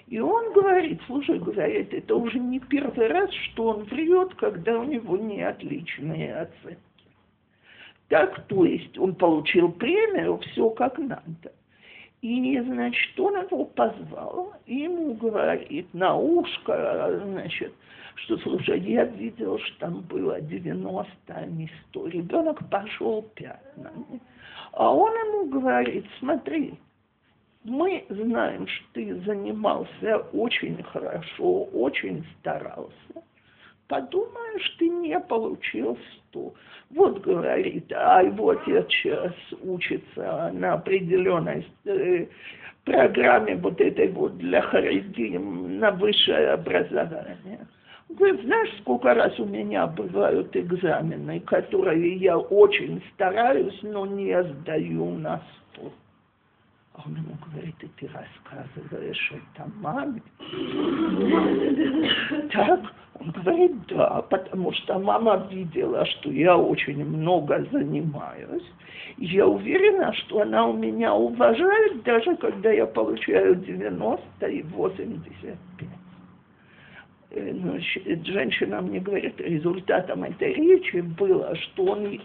[0.09, 4.84] И он говорит, слушай, говорит, это уже не первый раз, что он врет, когда у
[4.84, 6.78] него не отличные оценки.
[8.09, 11.52] Так, то есть он получил премию, все как надо.
[12.20, 17.72] И, значит, он его позвал, и ему говорит на ушко, значит,
[18.14, 22.07] что, слушай, я видел, что там было 90, а не 100.
[22.09, 24.20] Ребенок пошел пятнами.
[24.72, 26.74] А он ему говорит, смотри,
[27.64, 32.88] мы знаем, что ты занимался очень хорошо, очень старался.
[33.88, 36.54] Подумаешь, ты не получил сто.
[36.90, 42.26] Вот говорит, а его отец сейчас учится на определенной э,
[42.84, 47.66] программе вот этой вот для харидим на высшее образование.
[48.08, 55.10] Говорит, знаешь, сколько раз у меня бывают экзамены, которые я очень стараюсь, но не сдаю
[55.18, 55.42] на
[55.72, 55.92] сто.
[56.95, 60.22] А он ему говорит, и ты рассказываешь это маме?
[62.53, 62.80] Так?
[63.20, 68.64] Он говорит, да, потому что мама видела, что я очень много занимаюсь.
[69.18, 75.57] Я уверена, что она у меня уважает, даже когда я получаю 90 и 85.
[77.35, 82.20] Значит, э, ну, женщина мне говорит, результатом этой речи было, что он,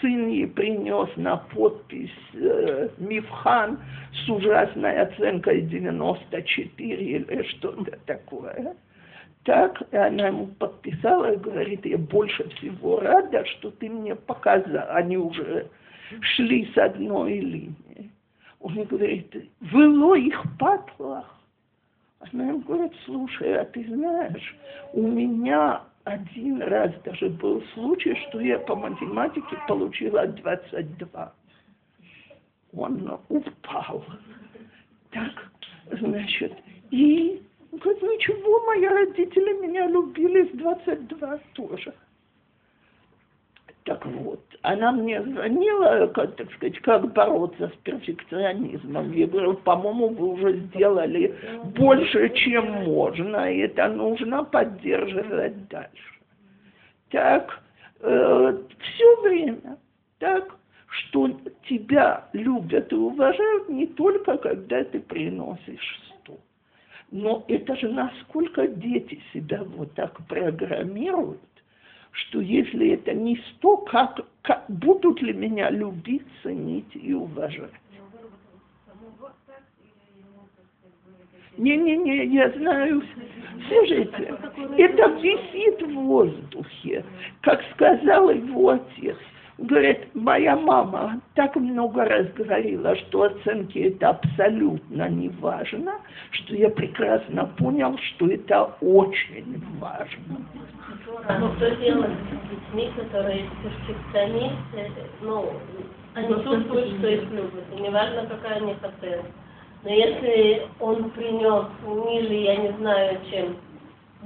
[0.00, 3.78] сын ей принес на подпись э, Мифхан
[4.12, 8.74] с ужасной оценкой 94 или что-то такое.
[9.44, 14.86] Так, и она ему подписала и говорит, я больше всего рада, что ты мне показал.
[14.90, 15.66] Они уже
[16.20, 18.10] шли с одной линии.
[18.60, 21.41] Он говорит, выло их патлах.
[22.30, 24.56] Она говорит, слушай, а ты знаешь,
[24.92, 31.32] у меня один раз даже был случай, что я по математике получила 22.
[32.74, 34.04] Он упал.
[35.10, 35.50] Так,
[35.92, 36.52] значит,
[36.90, 41.94] и говорит, ничего, мои родители меня любили с 22 тоже.
[43.92, 49.12] Так вот, она мне звонила, как, так сказать, как бороться с перфекционизмом.
[49.12, 51.34] Я говорю, по-моему, вы уже сделали
[51.76, 56.14] больше, чем можно, и это нужно поддерживать дальше.
[57.10, 57.60] Так,
[58.00, 59.76] э, все время,
[60.18, 61.28] так, что
[61.68, 66.40] тебя любят и уважают не только, когда ты приносишь стол.
[67.10, 71.51] Но это же насколько дети себя вот так программируют,
[72.12, 77.70] что если это не сто, как, как будут ли меня любить, ценить и уважать?
[81.56, 83.02] Не-не-не, я знаю.
[83.68, 84.34] Слушайте,
[84.78, 87.04] это висит в воздухе,
[87.42, 89.16] как сказал его отец.
[89.62, 96.00] Говорит, моя мама так много раз говорила, что оценки это абсолютно не важно,
[96.32, 100.44] что я прекрасно понял, что это очень важно.
[101.38, 104.90] Ну, что делать с детьми, которые перфекционисты,
[105.20, 105.52] ну,
[106.14, 109.30] они чувствуют, что их любят, и неважно, какая у них оценка.
[109.84, 113.56] Но если он принес ниже, я не знаю, чем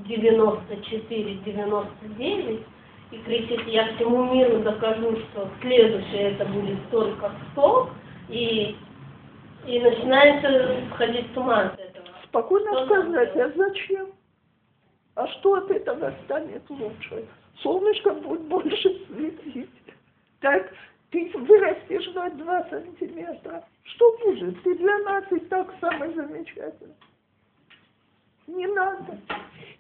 [0.09, 2.61] 94-99,
[3.11, 7.91] и кричит, я всему миру докажу, что следующее это будет только 100,
[8.29, 8.77] и
[9.67, 12.07] И начинается сходить с ума от этого.
[12.25, 14.07] Спокойно Что сказать, а зачем?
[15.17, 17.27] А что от этого станет лучше?
[17.63, 19.71] Солнышко будет больше светить.
[20.41, 20.73] Так,
[21.11, 23.65] ты вырастешь на два сантиметра.
[23.85, 24.63] Что будет?
[24.63, 26.95] Ты для нас и так самый замечательный.
[28.47, 29.19] Не надо.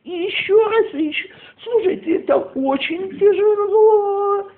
[0.04, 1.28] И еще раз, и еще.
[1.62, 4.50] Слушайте, это очень тяжело.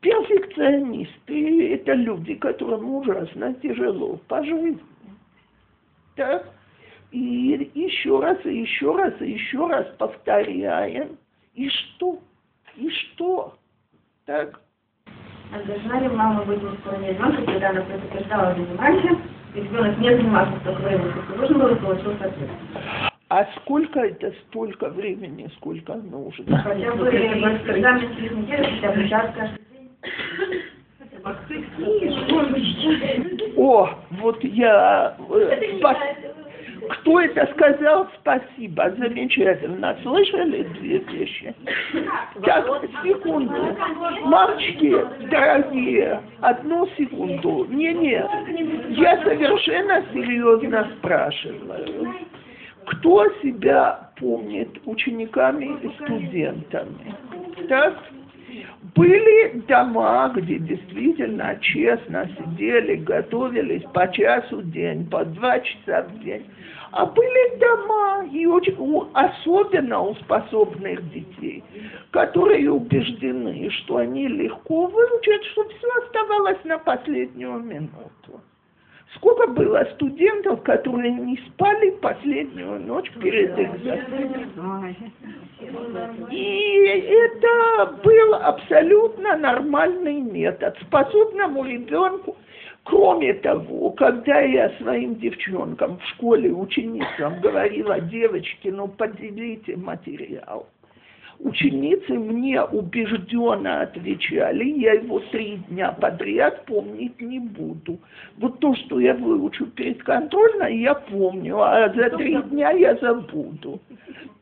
[0.00, 4.80] Перфекционисты– это люди, которым ужасно тяжело по жизни.
[6.16, 6.48] Так?
[7.12, 11.18] И еще раз, и еще раз, и еще раз повторяем.
[11.54, 12.18] И что?
[12.76, 13.56] И что?
[14.26, 14.60] Так?
[15.52, 19.18] А должна ли мама быть на стороне ребенка, когда она предупреждала заниматься,
[19.56, 22.50] и ребенок не занимался столько времени, сколько нужно было, получился ответ?
[23.28, 26.58] А сколько это столько времени, сколько нужно?
[26.58, 30.62] Хотя бы, когда мне через неделю, хотя бы час каждый день.
[33.56, 35.16] О, вот я...
[35.18, 35.96] э, спас-
[36.88, 38.08] Кто это сказал?
[38.20, 39.96] Спасибо, замечательно.
[40.02, 41.54] Слышали две вещи?
[42.44, 42.66] Так,
[43.02, 43.76] секунду.
[44.24, 44.94] Мальчики,
[45.30, 47.66] дорогие, одну секунду.
[47.70, 48.26] Не-не,
[48.90, 52.14] я совершенно серьезно спрашиваю.
[52.86, 57.14] Кто себя помнит учениками и студентами?
[57.68, 57.94] Так?
[58.94, 66.20] Были дома, где действительно честно сидели, готовились по часу в день, по два часа в
[66.20, 66.46] день.
[66.92, 68.76] А были дома, и очень,
[69.12, 71.62] особенно у способных детей,
[72.10, 78.40] которые убеждены, что они легко выучат, что все оставалось на последнюю минуту.
[79.14, 84.96] Сколько было студентов, которые не спали последнюю ночь перед экзаменом?
[86.30, 86.76] И
[87.08, 90.76] это был абсолютно нормальный метод.
[90.82, 92.36] Способному ребенку,
[92.84, 100.66] кроме того, когда я своим девчонкам в школе, ученицам говорила, девочки, ну поделите материал.
[101.38, 107.98] Ученицы мне убежденно отвечали, я его три дня подряд помнить не буду.
[108.38, 113.80] Вот то, что я выучу перед контрольной, я помню, а за три дня я забуду.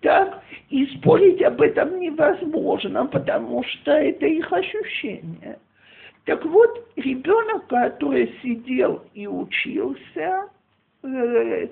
[0.02, 5.58] Так, и спорить об этом невозможно, потому что это их ощущение.
[6.26, 10.48] Так вот, ребенок, который сидел и учился,
[11.02, 11.68] э,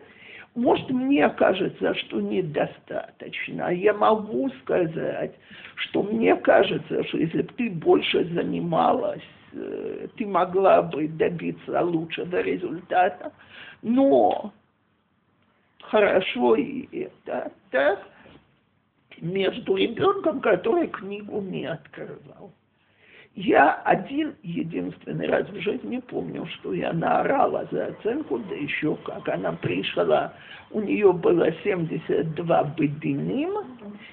[0.55, 3.71] может, мне кажется, что недостаточно.
[3.71, 5.35] Я могу сказать,
[5.77, 9.23] что мне кажется, что если бы ты больше занималась,
[9.53, 13.33] э, ты могла бы добиться лучшего результата.
[13.81, 14.53] Но
[15.81, 18.07] хорошо и это, так,
[19.21, 22.53] между ребенком, который книгу не открывал.
[23.35, 29.27] Я один единственный раз в жизни помню, что я наорала за оценку, да еще как.
[29.29, 30.35] Она пришла,
[30.71, 33.65] у нее было 72 бедыним,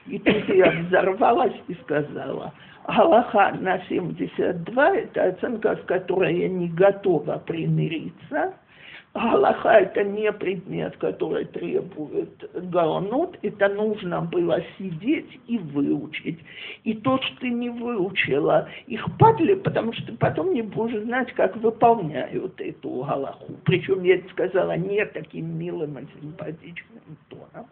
[0.08, 2.54] и тут я взорвалась и сказала,
[2.88, 8.54] Галаха на 72– это оценка, с которой я не готова примириться,
[9.22, 16.40] Галаха– это не предмет, который требует гаонот, это нужно было сидеть и выучить.
[16.86, 21.58] И то, что ты не выучила, их падли, потому что потом не будешь знать, как
[21.58, 23.54] выполняют эту галаху.
[23.66, 27.68] Причем я сказала не таким милым и симпатичным тоном.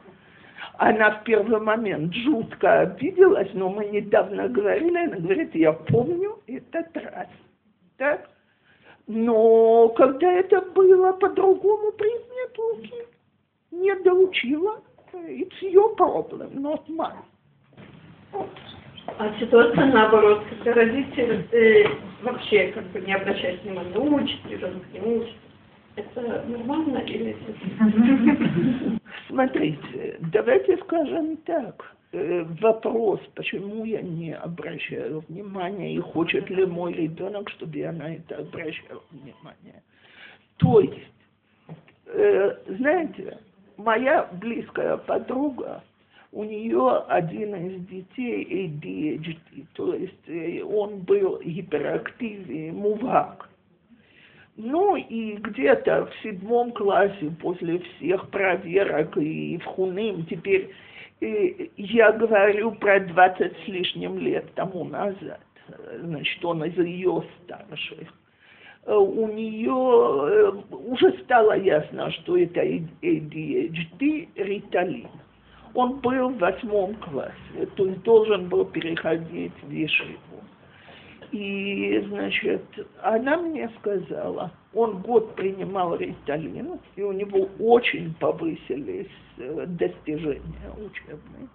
[0.77, 6.95] Она в первый момент жутко обиделась, но мы недавно говорили, она говорит, я помню этот
[6.97, 7.27] раз.
[7.97, 8.29] Так?
[9.07, 12.81] Но когда это было по другому предмету,
[13.71, 14.81] не доучила,
[15.13, 17.23] it's your problem, not mine.
[19.17, 21.85] А ситуация наоборот, когда родитель э,
[22.21, 25.35] вообще как бы не обращает внимания, учит, ребенок не учит.
[25.95, 28.99] Это нормально или это...
[29.29, 31.96] Смотрите, давайте скажем так.
[32.13, 38.15] Э, Вопрос, почему я не обращаю внимания и хочет ли мой ребенок, чтобы я на
[38.15, 39.83] это обращала внимание.
[40.57, 41.11] То есть,
[42.05, 43.39] э, знаете,
[43.75, 45.83] моя близкая подруга,
[46.31, 53.49] у нее один из детей ADHD, то есть э, он был гиперактивен, мувак.
[54.55, 60.71] Ну и где-то в седьмом классе после всех проверок и в Хуним теперь
[61.19, 65.41] я говорю про 20 с лишним лет тому назад,
[66.01, 68.07] значит, он из ее старших.
[68.85, 75.09] Э, У нее э, уже стало ясно, что это ADHD, риталин.
[75.73, 80.17] Он был в восьмом классе, то есть должен был переходить в Ешиву.
[81.31, 82.63] И, значит,
[83.01, 91.47] она мне сказала, он год принимал риталин, и у него очень повысились э, достижения учебные.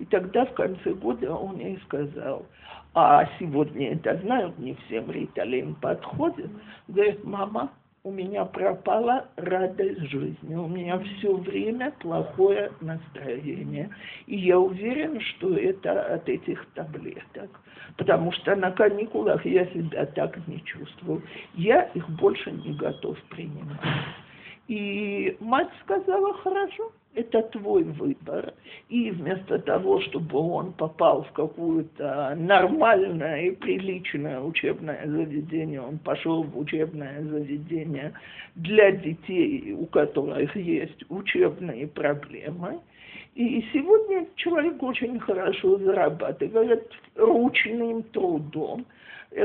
[0.00, 2.44] И тогда в конце года он ей сказал,
[2.92, 6.50] а сегодня это знают, не всем риталин подходит.
[6.88, 7.70] Говорит, мама,
[8.04, 13.88] у меня пропала радость жизни, у меня все время плохое настроение.
[14.26, 17.48] И я уверен, что это от этих таблеток.
[17.96, 21.22] Потому что на каникулах я себя так не чувствовал.
[21.54, 23.80] Я их больше не готов принимать.
[24.68, 28.52] И мать сказала, хорошо, это твой выбор.
[28.88, 36.42] И вместо того, чтобы он попал в какое-то нормальное и приличное учебное заведение, он пошел
[36.42, 38.12] в учебное заведение
[38.54, 42.80] для детей, у которых есть учебные проблемы.
[43.34, 48.86] И сегодня человек очень хорошо зарабатывает ручным трудом.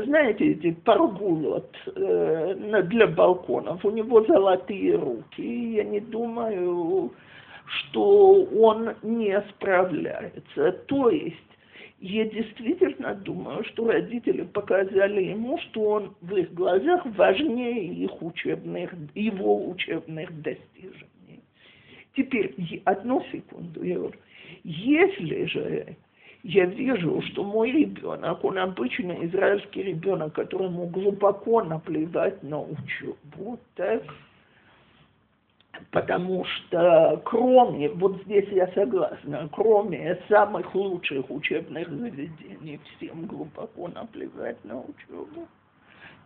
[0.06, 5.74] Знаете, эти паргулот э, для балконов, у него золотые руки.
[5.74, 7.12] Я не думаю,
[7.70, 10.72] что он не справляется.
[10.88, 11.38] То есть
[12.00, 18.94] я действительно думаю, что родители показали ему, что он в их глазах важнее их учебных,
[19.16, 21.44] его учебных достижений.
[22.16, 22.56] Теперь
[22.86, 24.14] одну секунду, говорю,
[24.64, 25.96] если же
[26.44, 34.04] я вижу, что мой ребенок, он обычный израильский ребенок, которому глубоко наплевать на учебу, так,
[35.92, 44.64] потому что кроме, вот здесь я согласна, кроме самых лучших учебных заведений, всем глубоко наплевать
[44.66, 45.48] на учебу.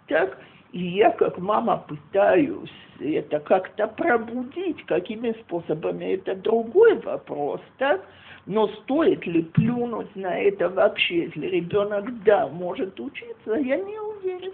[0.07, 0.37] Так,
[0.73, 8.05] и я как мама пытаюсь это как-то пробудить, какими способами, это другой вопрос, так?
[8.45, 14.53] Но стоит ли плюнуть на это вообще, если ребенок, да, может учиться, я не уверен.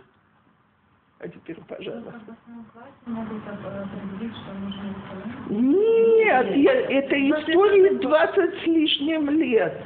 [1.22, 2.14] А теперь, пожалуйста.
[5.50, 9.82] Нет, я, это история 20 с лишним лет.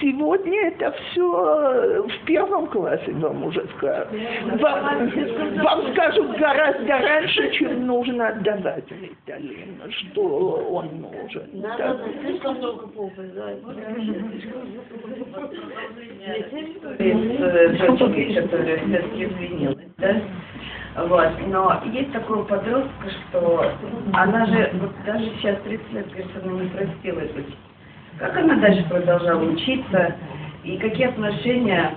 [0.00, 4.12] Сегодня это все в первом классе вам уже скажут.
[4.60, 5.10] Вам,
[5.56, 10.22] вам скажут гораздо раньше, чем нужно отдавать Виталину, что
[10.70, 11.50] он нужен.
[11.52, 13.56] Надо слишком много попы, да.
[17.88, 20.20] Дочкой, которая все-таки да?
[21.06, 21.30] Вот.
[21.46, 23.72] Но есть такой подростка, что
[24.12, 27.54] она же, вот даже сейчас 30 лет, говорит, она не простила дочь.
[28.18, 30.16] Как она дальше продолжала учиться?
[30.64, 31.94] И какие отношения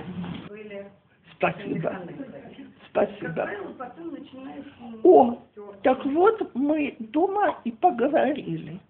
[0.48, 0.86] были?
[1.36, 2.00] Спасибо.
[2.90, 3.50] Спасибо.
[5.02, 5.38] О,
[5.82, 8.80] так вот мы дома и поговорили.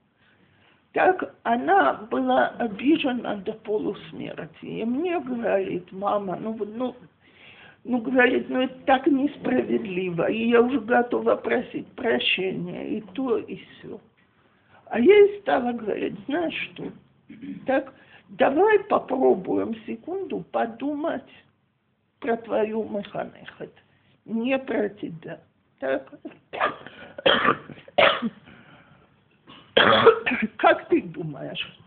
[0.92, 4.64] Так она была обижена до полусмерти.
[4.64, 6.94] И мне говорит, мама, ну, ну
[7.84, 13.56] ну, говорит, ну это так несправедливо, и я уже готова просить прощения, и то, и
[13.56, 14.00] все.
[14.86, 16.90] А я ей стала говорить, знаешь что,
[17.66, 17.92] так,
[18.30, 21.22] давай попробуем секунду подумать
[22.20, 23.72] про твою механехет,
[24.24, 25.40] не про тебя.
[25.78, 26.10] Так?
[30.56, 31.78] Как ты думаешь,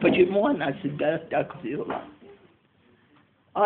[0.00, 2.02] почему она себя так вела?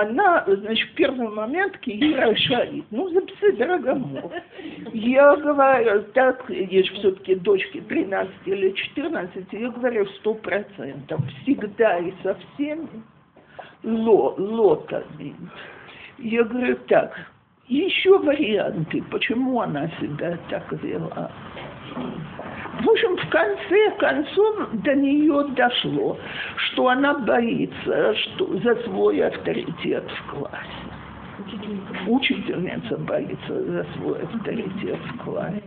[0.00, 2.84] Она, значит, в первый момент Киира шарит.
[2.90, 4.32] Ну, записать дорогому.
[4.92, 11.20] Я говорю, так, есть все-таки дочки 13 или 14, я говорю, сто процентов.
[11.42, 12.88] Всегда и со всеми
[13.82, 15.04] ло, лота.
[16.18, 17.14] Я говорю, так,
[17.68, 21.30] еще варианты, почему она себя так вела.
[22.80, 26.16] В общем, в конце концов до нее дошло,
[26.56, 30.68] что она боится что, за свой авторитет в классе.
[32.06, 35.62] Учительница боится за свой авторитет в классе.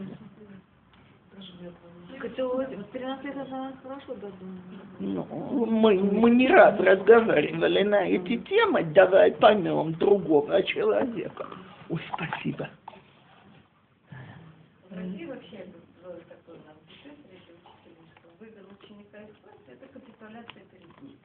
[5.00, 11.46] Ну, мы, мы не раз разговаривали на эти темы, давай поймем другого человека.
[11.90, 12.70] Ой, спасибо.
[14.90, 15.66] Россия вообще
[16.46, 21.18] такой у нас дефектор, если учитель, что вывел ученика из класса, это капитуляция перед ним.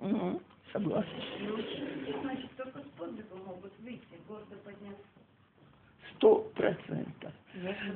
[0.00, 0.40] Угу,
[0.72, 1.12] согласна.
[1.40, 5.04] Ученики, значит, только с подвигом могут выйти, гордо подняться.
[6.16, 7.32] Сто процентов.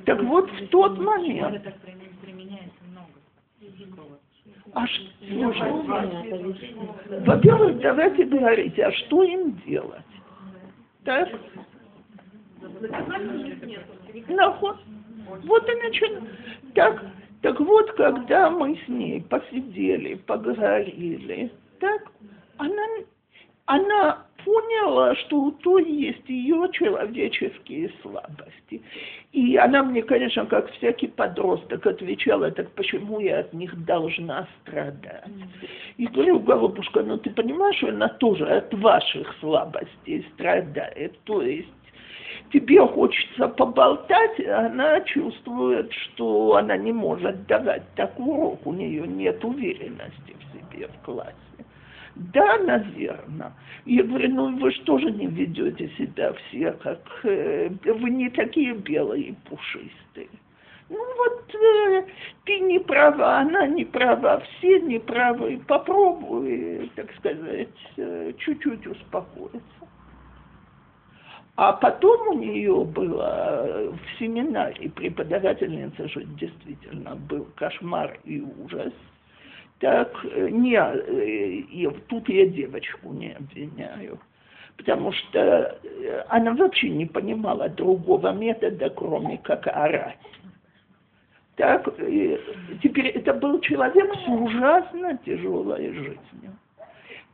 [0.05, 1.63] Так вот, в тот момент...
[1.63, 1.75] так
[2.21, 3.09] применяется много.
[4.73, 6.75] А что, слушай,
[7.25, 10.03] во-первых, давайте говорить, а что им делать?
[11.03, 11.29] Так?
[14.27, 14.77] Наход.
[15.45, 16.27] Вот и начинаем.
[16.73, 17.03] Так,
[17.41, 22.11] так вот, когда мы с ней посидели, поговорили, так,
[22.57, 22.83] она,
[23.65, 28.81] она поняла, что то есть ее человеческие слабости.
[29.31, 35.25] И она мне, конечно, как всякий подросток отвечала, так почему я от них должна страдать?
[35.97, 41.19] И говорю, голубушка, ну ты понимаешь, что она тоже от ваших слабостей страдает.
[41.23, 41.67] То есть
[42.53, 49.07] тебе хочется поболтать, а она чувствует, что она не может давать такой урок, у нее
[49.07, 51.44] нет уверенности в себе в классе.
[52.15, 53.51] Да, наверное.
[53.85, 58.73] Я говорю, ну вы что же не ведете себя все, как э, вы не такие
[58.73, 60.29] белые пушистые.
[60.89, 62.05] Ну вот э,
[62.45, 65.61] ты не права, она не права, все не правы.
[65.67, 67.67] Попробуй, так сказать,
[67.97, 69.61] э, чуть-чуть успокоиться.
[71.57, 78.93] А потом у нее было в семинаре преподавательница, что действительно был кошмар и ужас.
[79.79, 84.19] Так, э, не, э, и тут я девочку не обвиняю,
[84.77, 90.17] потому что э, она вообще не понимала другого метода, кроме как орать.
[91.57, 91.85] Так,
[92.83, 96.57] теперь это был человек с ужасно тяжелой жизнью.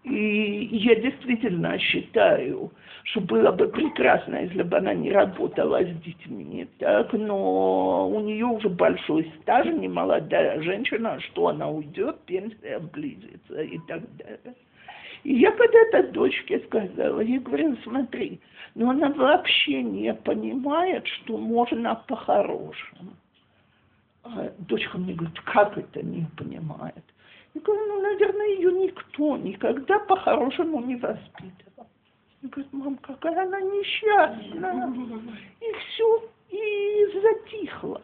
[0.04, 2.72] И я действительно считаю,
[3.04, 8.46] что было бы прекрасно, если бы она не работала с детьми, так, но у нее
[8.46, 14.56] уже большой стаж, не молодая женщина, что она уйдет, пенсия близится и так далее.
[15.24, 18.40] И я когда-то дочке сказала, я говорю, смотри,
[18.74, 23.14] но она вообще не понимает, что можно по-хорошему.
[24.24, 27.04] А дочка мне говорит, как это не понимает?
[27.54, 31.88] Я говорю, ну, наверное, ее никто никогда по-хорошему не воспитывал.
[32.44, 34.94] Он говорит, мам, какая она несчастная.
[35.60, 38.02] И все, и затихло.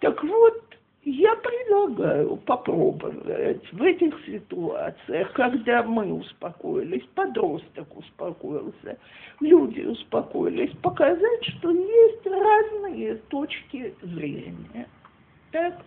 [0.00, 0.62] Так вот,
[1.04, 8.98] я предлагаю попробовать в этих ситуациях, когда мы успокоились, подросток успокоился,
[9.40, 14.88] люди успокоились, показать, что есть разные точки зрения.
[15.50, 15.84] Так?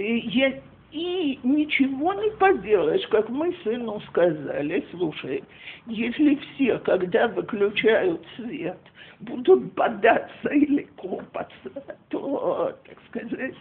[0.00, 0.60] Я,
[0.90, 5.44] и ничего не поделаешь, как мы сыну сказали, слушай,
[5.86, 8.78] если все, когда выключают свет,
[9.20, 13.54] будут бодаться или копаться, то, так сказать,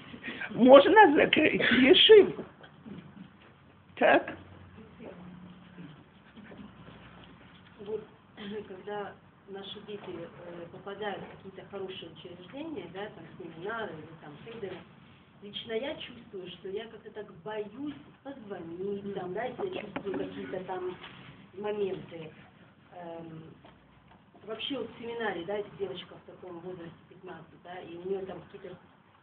[0.52, 2.46] можно закрыть ешиву.
[3.96, 4.38] Так?
[7.86, 8.02] Вот
[8.68, 9.14] когда
[9.50, 14.78] наши дети э, попадают в какие-то хорошие учреждения, да, там семинары или там хейдеры,
[15.42, 20.64] лично я чувствую, что я как-то так боюсь позвонить, там, да, если я чувствую какие-то
[20.66, 20.98] там
[21.54, 22.32] моменты.
[22.96, 23.44] Эм,
[24.46, 28.26] вообще вот в семинаре, да, эта девочка в таком возрасте 15, да, и у нее
[28.26, 28.78] там какие-то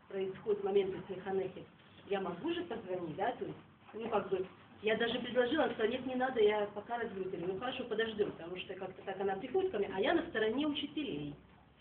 [0.09, 1.65] происходят моменты с механехи,
[2.09, 3.59] я могу же позвонить, да, то есть,
[3.95, 4.47] ну, как бы,
[4.83, 7.33] я даже предложила, что нет, не надо, я пока разберусь.
[7.39, 10.67] Ну, хорошо, подождем, потому что как-то так она приходит ко мне, а я на стороне
[10.67, 11.35] учителей.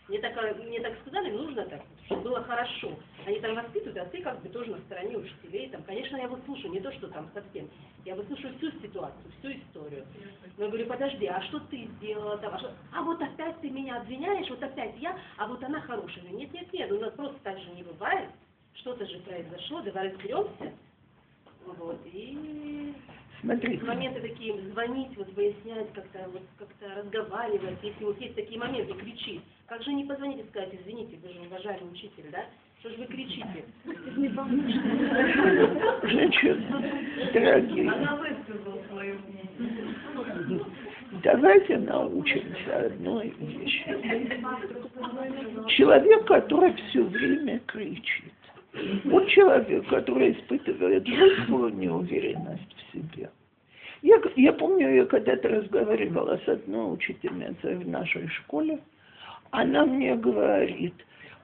[0.08, 2.92] Мне так, мне так сказали, нужно так, чтобы было хорошо.
[3.24, 5.70] Они там воспитывают, а ты как бы тоже на стороне учителей.
[5.70, 7.70] Там, конечно, я выслушаю, не то, что там совсем.
[8.04, 10.04] Я выслушаю всю ситуацию, всю историю.
[10.58, 12.54] Но я говорю, подожди, а что ты сделала там?
[12.54, 12.74] А, что?
[12.92, 16.24] а вот опять ты меня обвиняешь, вот опять я, а вот она хорошая.
[16.24, 18.28] Нет, нет, нет, у нас просто так же не бывает.
[18.74, 20.72] Что-то же произошло, давай разберемся.
[21.78, 22.94] Вот, и
[23.44, 23.78] Смотри.
[23.82, 29.42] Моменты такие, звонить, вот выяснять, как-то вот, как разговаривать, если вот есть такие моменты, кричить.
[29.66, 32.46] Как же не позвонить и сказать, извините, вы же уважаемый учитель, да?
[32.80, 33.64] Что же вы кричите?
[36.04, 36.62] Женщины,
[37.32, 37.90] дорогие.
[37.90, 40.64] Она высказала свое мнение.
[41.22, 43.84] Давайте научимся одной вещи.
[45.68, 48.32] Человек, который все время кричит,
[49.04, 53.30] вот человек, который испытывает жуткую неуверенность в себе.
[54.04, 58.78] Я, я помню, я когда-то разговаривала с одной учительницей в нашей школе,
[59.50, 60.92] она мне говорит,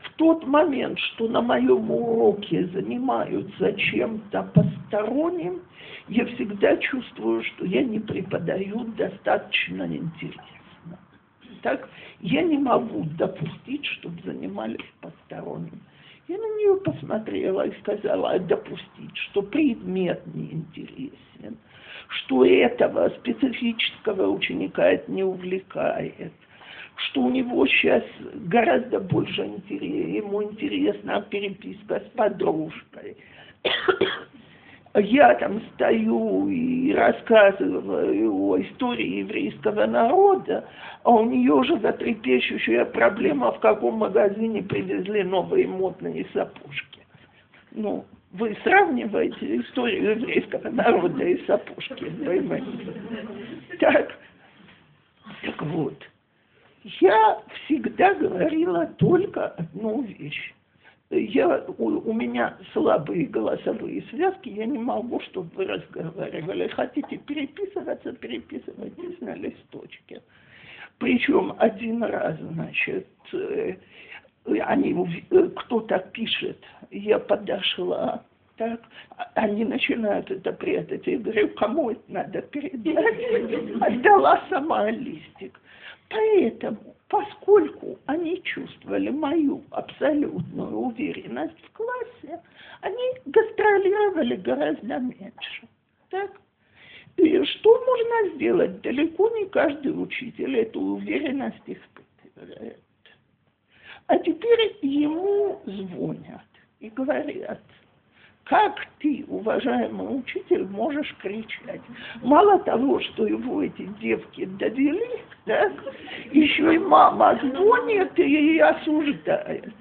[0.01, 5.63] в тот момент, что на моем уроке занимаются чем-то посторонним,
[6.09, 10.99] я всегда чувствую, что я не преподаю достаточно интересно.
[11.63, 11.89] Так,
[12.21, 15.81] я не могу допустить, чтобы занимались посторонним.
[16.29, 21.57] Я на нее посмотрела и сказала допустить, что предмет неинтересен,
[22.11, 26.33] что этого специфического ученика это не увлекает,
[26.97, 28.03] что у него сейчас
[28.35, 33.17] гораздо больше интереса, ему интересна переписка с подружкой.
[34.97, 40.69] Я там стою и рассказываю о истории еврейского народа,
[41.05, 47.07] а у нее уже затрепещущая проблема, в каком магазине привезли новые модные сапожки.
[47.71, 52.95] Ну, Вы сравниваете историю еврейского народа и сапожки, понимаете?
[53.81, 54.17] Так,
[55.43, 55.97] так вот,
[57.01, 60.55] я всегда говорила только одну вещь.
[61.11, 66.69] Я, у, у меня слабые голосовые связки, я не могу, чтобы вы разговаривали.
[66.69, 70.23] Хотите переписываться, переписывайтесь на листочке.
[70.99, 73.75] Причем один раз, значит, э,
[74.47, 76.59] они, э, кто-то пишет,
[76.91, 78.25] я подошла,
[78.57, 78.81] так,
[79.37, 81.07] они начинают это прятать.
[81.07, 83.81] Я говорю, кому это надо передать?
[83.81, 85.59] Отдала сама листик.
[86.11, 92.43] Поэтому, поскольку они чувствовали мою абсолютную уверенность в классе,
[92.83, 95.69] они гастролировали гораздо меньше.
[96.11, 96.31] Так?
[97.17, 98.81] И что можно сделать?
[98.83, 102.79] Далеко не каждый учитель эту уверенность испытывает.
[104.11, 106.45] А теперь ему звонят
[106.81, 107.63] и говорят,
[108.43, 111.81] как ты, уважаемый учитель, можешь кричать?
[112.21, 115.73] Мало того, что его эти девки довели, так,
[116.33, 119.73] еще и мама звонит и осуждает.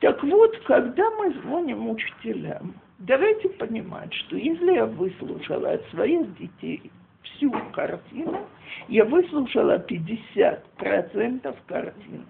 [0.00, 6.90] Так вот, когда мы звоним учителям, давайте понимать, что если я выслушала от своих детей
[7.24, 8.46] всю картину,
[8.88, 12.24] я выслушала 50% картины.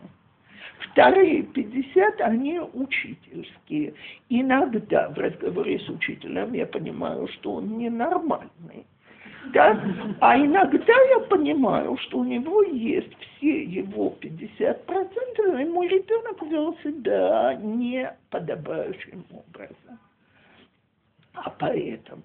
[0.78, 3.94] Вторые 50, они учительские.
[4.28, 8.86] Иногда в разговоре с учителем я понимаю, что он ненормальный.
[9.52, 9.80] Да?
[10.20, 16.76] А иногда я понимаю, что у него есть все его 50%, и мой ребенок вел
[16.82, 19.98] себя неподобающим образом.
[21.34, 22.22] А поэтому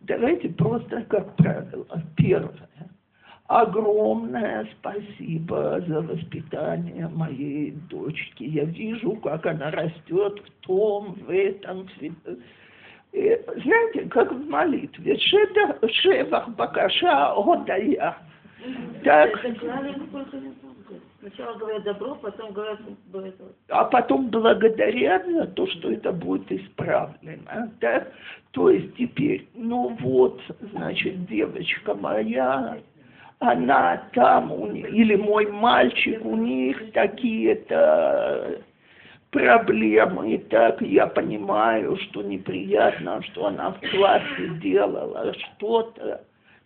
[0.00, 2.02] давайте просто как правило.
[2.16, 2.68] Первое
[3.60, 8.44] огромное спасибо за воспитание моей дочки.
[8.44, 11.88] Я вижу, как она растет в том, в этом.
[13.12, 15.18] И, знаете, как в молитве.
[15.18, 18.16] Шевах Бакаша Годая.
[19.04, 19.30] Так.
[21.20, 22.80] Сначала говорят добро, потом говорят...
[23.68, 27.72] А потом благодарят за то, что это будет исправлено.
[27.80, 28.08] Да?
[28.50, 30.40] То есть теперь, ну вот,
[30.72, 32.78] значит, девочка моя,
[33.42, 38.62] она там, у или мой мальчик, у них такие-то
[39.30, 46.22] проблемы, и так я понимаю, что неприятно, что она в классе делала что-то,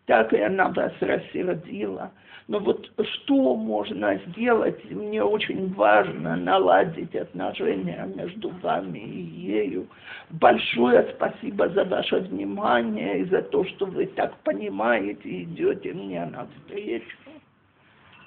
[0.06, 2.10] так и она вас рассердила.
[2.48, 9.88] Но вот что можно сделать, мне очень важно наладить отношения между вами и ею.
[10.30, 16.24] Большое спасибо за ваше внимание и за то, что вы так понимаете и идете мне
[16.24, 17.16] навстречу.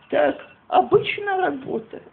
[0.09, 0.37] Так
[0.67, 2.03] обычно работает.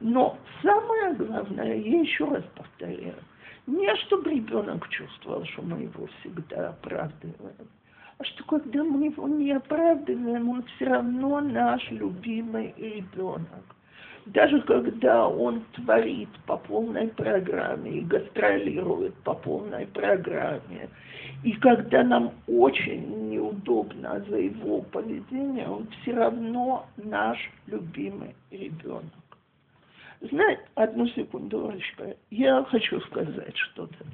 [0.00, 3.14] Но самое главное, я еще раз повторяю,
[3.68, 7.68] не чтобы ребенок чувствовал, что мы его всегда оправдываем,
[8.18, 13.76] а что когда мы его не оправдываем, он все равно наш любимый ребенок.
[14.24, 20.88] Даже когда он творит по полной программе и гастролирует по полной программе,
[21.44, 29.17] и когда нам очень неудобно за его поведение, он все равно наш любимый ребенок.
[30.20, 34.04] Знаете, одну секунду, Олечка, я хочу сказать что-то.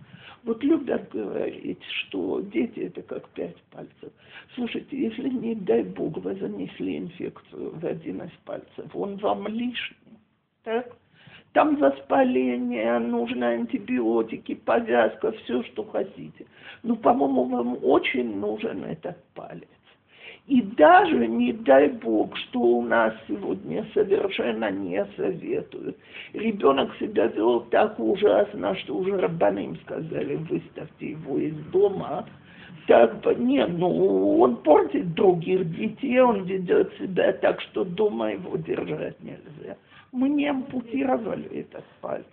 [0.43, 4.12] Вот любят говорить, что дети это как пять пальцев.
[4.55, 10.18] Слушайте, если, не дай бог, вы занесли инфекцию в один из пальцев, он вам лишний,
[10.62, 10.94] так?
[11.52, 16.47] Там воспаление, нужны антибиотики, повязка, все, что хотите.
[16.82, 19.68] Но, по-моему, вам очень нужен этот палец.
[20.47, 25.97] И даже, не дай бог, что у нас сегодня совершенно не советуют.
[26.35, 32.27] Ребенок себя вел так ужасно, что уже рабаны им сказали, выставьте его из дома.
[32.87, 39.19] Так, не, ну, он портит других детей, он ведет себя так, что дома его держать
[39.23, 39.79] нельзя.
[40.12, 42.27] Мы не ампутировали этот палец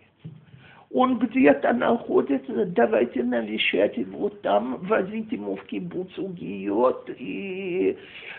[0.93, 7.97] он где-то находится, давайте навещать его там, возить ему в кибуц Угиот и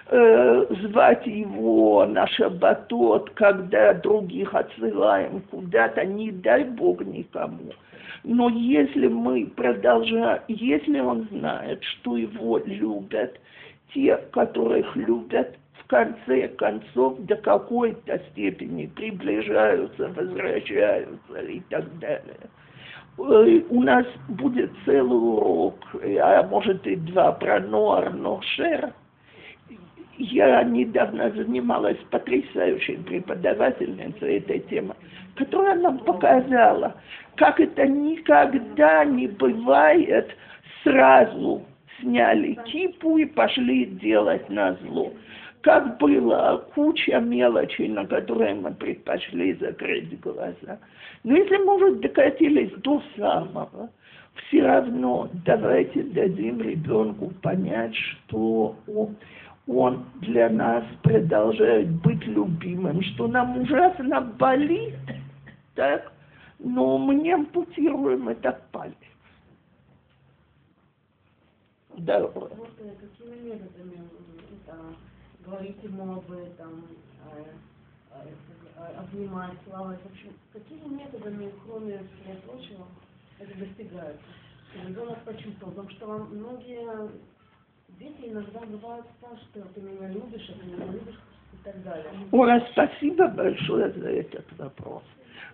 [0.08, 7.72] э, звать его на шабатот, когда других отсылаем куда-то, не дай Бог никому.
[8.24, 13.40] Но если мы продолжаем, если он знает, что его любят,
[13.94, 15.56] те, которых любят,
[15.92, 22.48] конце концов до какой-то степени приближаются, возвращаются и так далее.
[23.18, 28.94] Э, у нас будет целый урок, а может и два про Ноар Ношер.
[30.16, 34.94] я недавно занималась потрясающей преподавательницей этой темы,
[35.36, 36.94] которая нам показала,
[37.36, 40.34] как это никогда не бывает
[40.82, 41.62] сразу
[42.00, 45.12] сняли кипу и пошли делать на зло.
[45.62, 50.78] Как было куча мелочей, на которые мы предпочли закрыть глаза.
[51.22, 53.90] Но если мы уже докатились до самого,
[54.34, 59.16] все равно давайте дадим ребенку понять, что он,
[59.68, 64.94] он для нас продолжает быть любимым, что нам ужасно болит,
[65.76, 66.12] так,
[66.58, 68.96] но мы не ампутируем этот палец.
[71.94, 74.00] Вот э, какими методами
[74.66, 74.76] это,
[75.44, 76.86] говорить ему об этом,
[77.32, 77.44] э,
[78.14, 78.28] э,
[78.76, 82.86] э, обнимать, плавать, в общем, какими методами, кроме всего прочего,
[83.38, 84.22] это достигается?
[84.86, 87.10] Ребенок почувствовал, потому что вам многие
[87.98, 91.20] дети иногда бывают спрашивают, ты меня любишь, а ты меня любишь
[91.52, 92.10] и так далее.
[92.30, 95.02] Ора, спасибо большое за этот вопрос.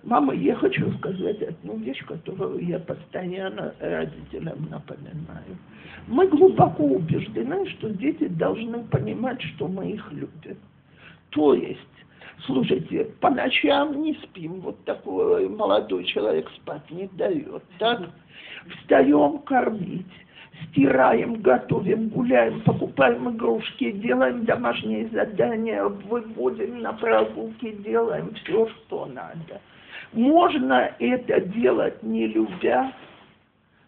[0.05, 5.59] Мама, я хочу сказать одну вещь, которую я постоянно родителям напоминаю.
[6.07, 10.57] Мы глубоко убеждены, что дети должны понимать, что мы их любим.
[11.31, 11.81] То есть,
[12.47, 18.09] слушайте, по ночам не спим, вот такой молодой человек спать не дает, так?
[18.69, 20.07] Встаем кормить,
[20.71, 29.61] стираем, готовим, гуляем, покупаем игрушки, делаем домашние задания, выводим на прогулки, делаем все, что надо.
[30.13, 32.93] Можно это делать не любя,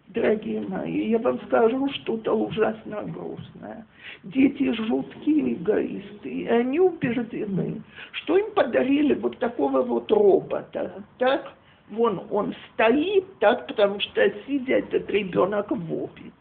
[0.09, 3.87] дорогие мои, я вам скажу что-то ужасно грустное.
[4.25, 7.83] Дети жуткие эгоисты, и они убеждены,
[8.13, 11.55] что им подарили вот такого вот робота, так?
[11.91, 16.33] Вон он стоит, так, потому что сидя этот ребенок вопит,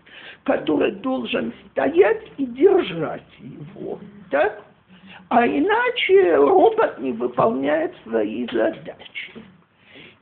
[0.44, 4.00] который должен стоять и держать его,
[4.30, 4.62] так?
[5.30, 9.44] А иначе робот не выполняет свои задачи.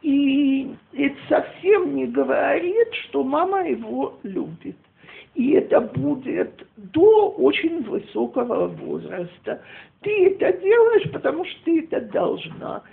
[0.07, 4.77] И это совсем не говорит, что мама его любит.
[5.35, 9.61] И это будет до очень высокого возраста.
[10.03, 12.84] Ты это делаешь, потому что ты это должна.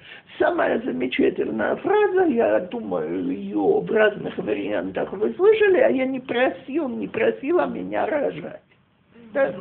[0.40, 6.88] Самая замечательная фраза, я думаю, ее в разных вариантах вы слышали, а я не просил,
[6.88, 8.60] не просила меня рожать.
[9.32, 9.54] Да?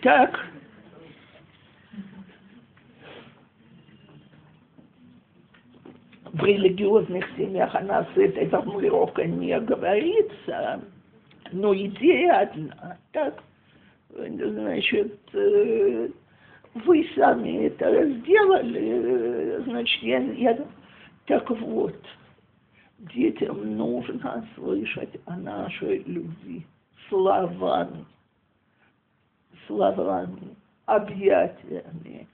[0.00, 0.40] Так.
[6.32, 10.80] В религиозных семьях она с этой формулировкой не говорится,
[11.52, 12.98] но идея одна.
[13.12, 13.42] Так,
[14.10, 16.08] значит, э,
[16.74, 20.58] вы сами это сделали, значит, я, я...
[21.26, 21.96] Так вот,
[22.98, 26.64] детям нужно слышать о нашей любви
[27.08, 28.04] словами,
[29.66, 32.26] словами, объятиями,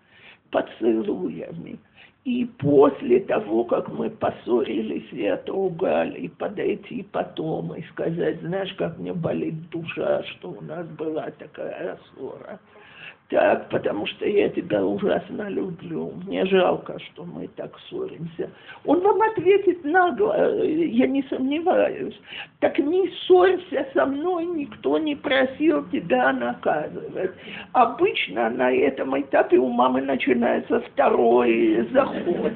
[0.51, 1.78] поцелуями.
[2.27, 9.12] И после того, как мы поссорились и отругали, подойти потом и сказать, знаешь, как мне
[9.12, 12.59] болит душа, что у нас была такая ссора.
[13.28, 16.12] Так, потому что я тебя ужасно люблю.
[16.27, 18.51] Мне жалко, что мы так ссоримся.
[18.85, 22.15] Он вам ответит нагло, я не сомневаюсь.
[22.61, 27.33] Так не ссорься со мной, никто не просил тебя наказывать.
[27.73, 32.53] Обычно на этом этапе у мамы начинается второй заход.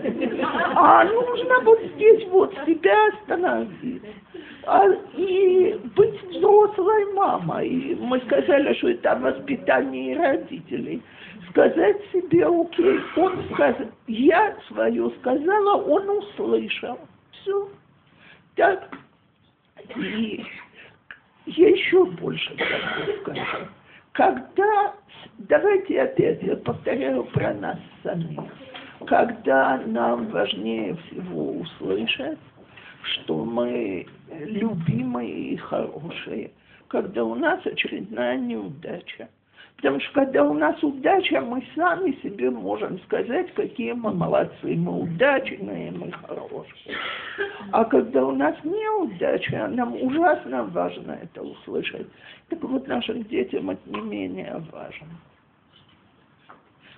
[0.76, 4.02] А нужно вот здесь вот себя остановить
[4.66, 4.86] а,
[5.16, 7.96] и быть взрослой мамой.
[7.98, 11.02] Мы сказали, что это воспитание родителей.
[11.50, 16.98] Сказать себе, окей, он сказал, я свое сказала, он услышал.
[17.32, 17.68] Все.
[18.56, 18.96] Так.
[19.96, 20.44] И
[21.46, 22.54] я еще больше
[23.22, 23.66] скажу.
[24.12, 24.94] Когда,
[25.38, 28.40] давайте опять, я повторяю про нас самих,
[29.06, 32.38] когда нам важнее всего услышать,
[33.02, 36.50] что мы любимые и хорошие,
[36.88, 39.28] когда у нас очередная неудача.
[39.80, 45.00] Потому что когда у нас удача, мы сами себе можем сказать, какие мы молодцы, мы
[45.04, 46.98] удачные, мы хорошие.
[47.72, 52.06] А когда у нас неудача, нам ужасно важно это услышать.
[52.50, 55.06] Так вот, нашим детям это не менее важно.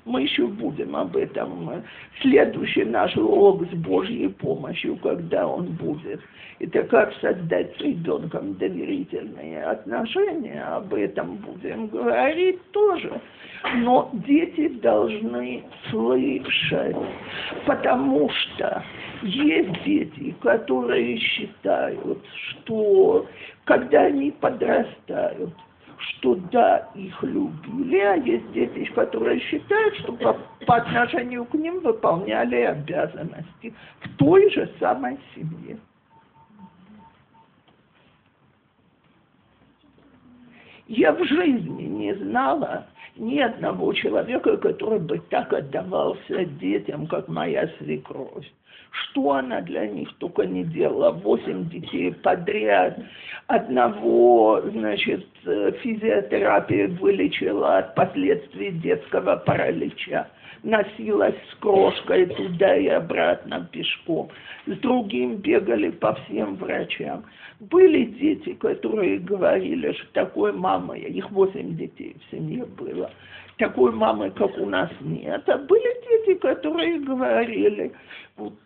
[0.04, 1.84] Мы еще будем об этом.
[2.20, 6.20] Следующий наш урок с Божьей помощью, когда он будет.
[6.58, 10.62] Это как создать с ребенком доверительные отношения.
[10.62, 13.20] Об этом будем говорить тоже.
[13.76, 16.96] Но дети должны слышать,
[17.64, 18.84] потому что
[19.22, 23.26] есть дети, которые считают, что
[23.64, 25.54] когда они подрастают,
[26.02, 31.80] что да, их любили, а есть дети, которые считают, что по, по отношению к ним
[31.80, 35.78] выполняли обязанности в той же самой семье.
[40.88, 47.68] Я в жизни не знала ни одного человека, который бы так отдавался детям, как моя
[47.78, 48.50] свекровь.
[48.92, 51.10] Что она для них только не делала.
[51.10, 52.98] Восемь детей подряд.
[53.46, 60.28] Одного, значит, физиотерапия вылечила от последствий детского паралича.
[60.62, 64.28] Носилась с крошкой туда и обратно пешком.
[64.66, 67.24] С другим бегали по всем врачам.
[67.58, 73.10] Были дети, которые говорили, что такой мамы, их восемь детей в семье было,
[73.58, 75.48] такой мамы, как у нас, нет.
[75.48, 77.92] А были дети, которые говорили,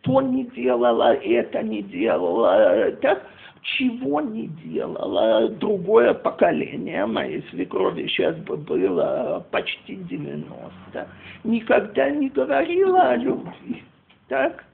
[0.03, 3.23] то не делала, это не делала, так
[3.63, 11.09] чего не делала другое поколение моей свекрови сейчас бы было почти 90,
[11.45, 13.83] никогда не говорила о любви.
[14.29, 14.65] Так?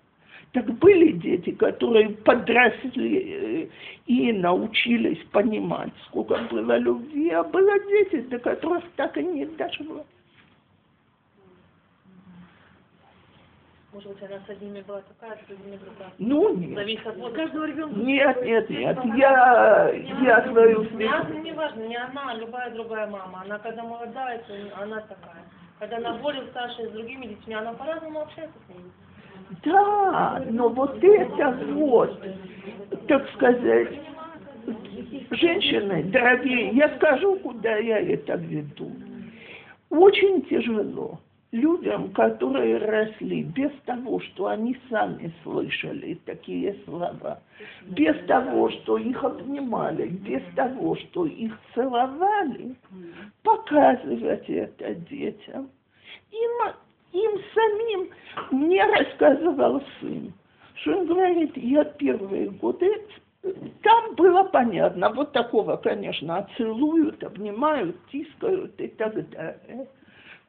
[0.53, 3.69] Так были дети, которые подросли э,
[4.07, 10.05] и научились понимать, сколько было любви, а было дети, до которых так и не дошло.
[13.95, 16.13] Может быть, она с одними была такая, с другими другая.
[16.19, 16.75] Ну, нет.
[16.75, 17.43] Зависит от возраста.
[17.43, 18.01] каждого ребенка.
[18.01, 18.99] Нет, нет, нет.
[19.17, 23.43] Я, я свою Мне не важно, не она, а любая другая мама.
[23.43, 25.45] Она когда молодая, то она такая.
[25.79, 28.91] Когда она более старшая с другими детьми, она по-разному общается с ними.
[29.65, 32.19] Да, но вот это вот,
[33.07, 34.01] так сказать,
[35.31, 38.91] женщины, дорогие, я скажу, куда я это веду.
[39.91, 41.21] Очень тяжело
[41.53, 47.41] людям, которые росли без того, что они сами слышали такие слова,
[47.89, 52.75] без того, что их обнимали, без того, что их целовали,
[53.43, 55.69] показывать это детям.
[56.31, 56.73] Им
[57.13, 58.11] им самим
[58.51, 60.33] мне рассказывал сын,
[60.75, 63.07] что он говорит, я первые годы,
[63.83, 69.89] там было понятно, вот такого, конечно, целуют, обнимают, тискают и так далее.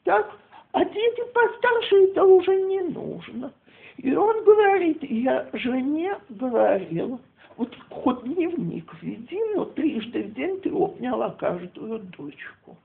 [0.03, 0.37] Так,
[0.71, 3.51] а дети постарше это уже не нужно.
[3.97, 7.19] И он говорит, я жене говорил,
[7.57, 12.77] вот хоть дневник веди, но трижды в день ты обняла каждую дочку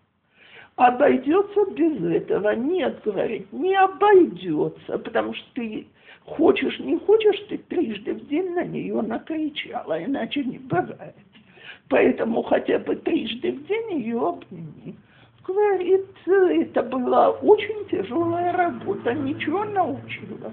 [0.79, 2.55] обойдется без этого.
[2.55, 5.87] Нет, говорит, не обойдется, потому что ты
[6.25, 11.17] хочешь, не хочешь, ты трижды в день на нее накричала, иначе не бывает.
[11.89, 14.95] Поэтому хотя бы трижды в день ее обними.
[15.47, 20.53] Говорит, это была очень тяжелая работа, ничего научилась.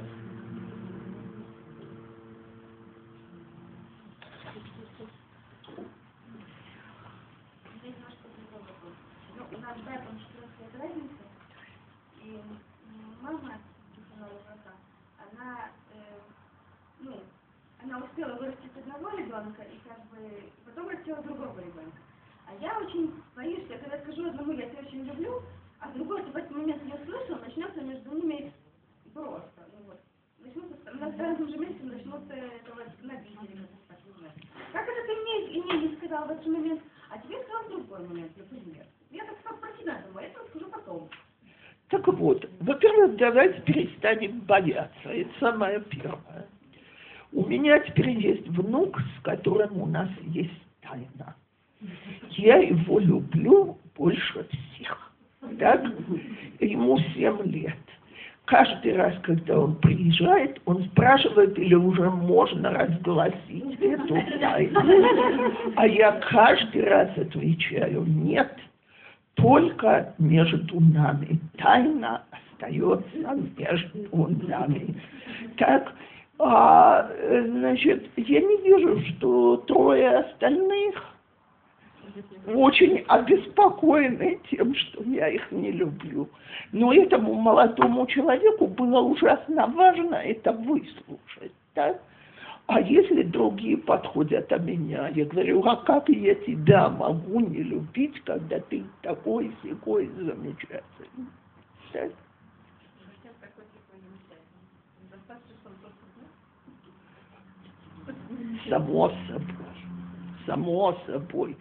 [17.95, 20.19] Она успела вырастить одного ребенка и как бы
[20.65, 21.97] потом растила другого ребенка.
[22.47, 25.41] А я очень боюсь, что когда скажу одному, я тебя очень люблю,
[25.80, 28.51] а другой ты в этот момент не услышал, начнется между ними
[29.13, 29.67] просто.
[29.72, 29.99] Ну, вот.
[30.39, 32.35] Начнутся, на разном же месте начнутся
[32.76, 33.67] вот набить или
[34.73, 37.69] как это ты мне и мне не сказал в этот момент, а тебе сказал в
[37.69, 38.85] другой момент, например.
[39.09, 41.09] Я так сказал про тебя думаю, это скажу потом.
[41.89, 45.09] Так вот, во-первых, давайте перестанем бояться.
[45.09, 46.45] Это самое первое.
[47.35, 51.35] У меня теперь есть внук, с которым у нас есть тайна.
[52.29, 55.11] Я его люблю больше всех.
[55.59, 55.83] Так?
[56.61, 57.75] Ему семь лет.
[58.45, 64.79] Каждый раз, когда он приезжает, он спрашивает, или уже можно разгласить эту тайну.
[65.75, 68.57] А я каждый раз отвечаю, нет,
[69.33, 71.41] только между нами.
[71.57, 74.95] Тайна остается между нами.
[75.57, 75.91] Так,
[76.37, 77.09] а,
[77.47, 81.15] значит, я не вижу, что трое остальных
[82.53, 86.29] очень обеспокоены тем, что я их не люблю.
[86.71, 91.51] Но этому молодому человеку было ужасно важно это выслушать.
[91.73, 92.01] Так?
[92.67, 98.19] А если другие подходят о меня, я говорю, а как я тебя могу не любить,
[98.23, 101.27] когда ты такой, секой замечательный?
[101.93, 102.11] Так?
[108.69, 109.65] Само собой.
[110.45, 111.57] Само собой.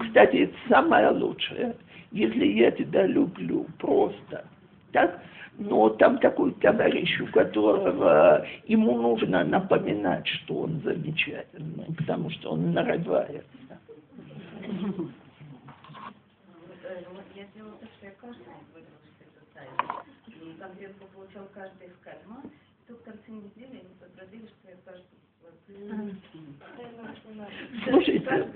[0.00, 1.76] Кстати, это самое лучшее.
[2.10, 4.44] Если я тебя люблю просто,
[4.92, 5.20] так?
[5.56, 12.72] Но там такой товарищ, у которого ему нужно напоминать, что он замечательный, потому что он
[12.72, 13.44] нарывается.
[20.64, 22.42] конкретно получал каждый из кальма.
[22.44, 25.23] И тут в конце недели они подтвердили, что я каждый
[27.84, 28.48] Слушайте.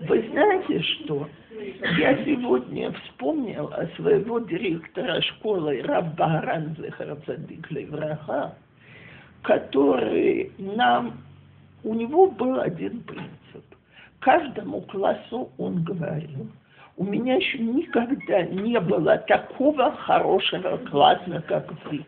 [0.00, 1.28] Вы знаете что?
[1.98, 7.18] Я сегодня вспомнила своего директора школы Рабба Ранзехара
[7.88, 8.56] Враха,
[9.42, 11.18] который нам,
[11.82, 13.64] у него был один принцип.
[14.20, 16.48] Каждому классу он говорил,
[16.96, 22.06] у меня еще никогда не было такого хорошего класса, как вы.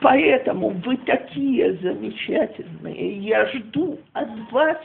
[0.00, 3.18] Поэтому вы такие замечательные.
[3.18, 4.78] Я жду от вас,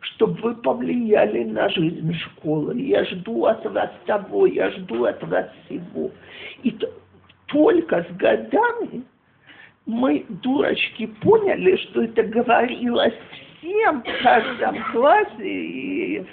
[0.00, 2.78] чтобы вы повлияли на жизнь школы.
[2.80, 6.10] Я жду от вас того, я жду от вас всего.
[6.62, 6.76] И
[7.46, 9.04] только с годами
[9.86, 13.14] мы, дурочки, поняли, что это говорилось
[13.58, 15.30] всем в каждом классе.
[15.40, 16.26] И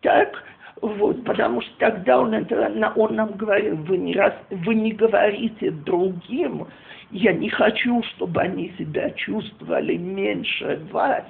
[0.00, 0.44] так
[0.80, 5.70] вот, потому что тогда он, это, он нам говорил, вы не, раз, вы не говорите
[5.70, 6.66] другим,
[7.10, 11.24] я не хочу, чтобы они себя чувствовали меньше вас,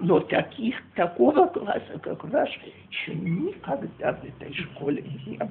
[0.00, 2.50] но таких, такого класса, как ваш,
[2.90, 5.50] еще никогда в этой школе не было.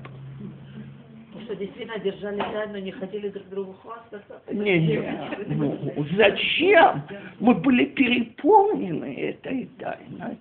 [1.33, 4.41] Ну что, действительно держали тайну, не хотели друг другу хвастаться?
[4.51, 5.77] Не, не, ну
[6.15, 7.03] зачем?
[7.39, 10.37] Мы были переполнены этой тайной.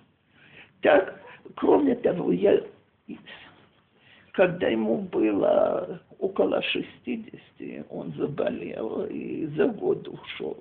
[0.81, 1.21] Так,
[1.55, 2.59] кроме того, я,
[4.31, 10.57] когда ему было около 60, он заболел и за год ушел.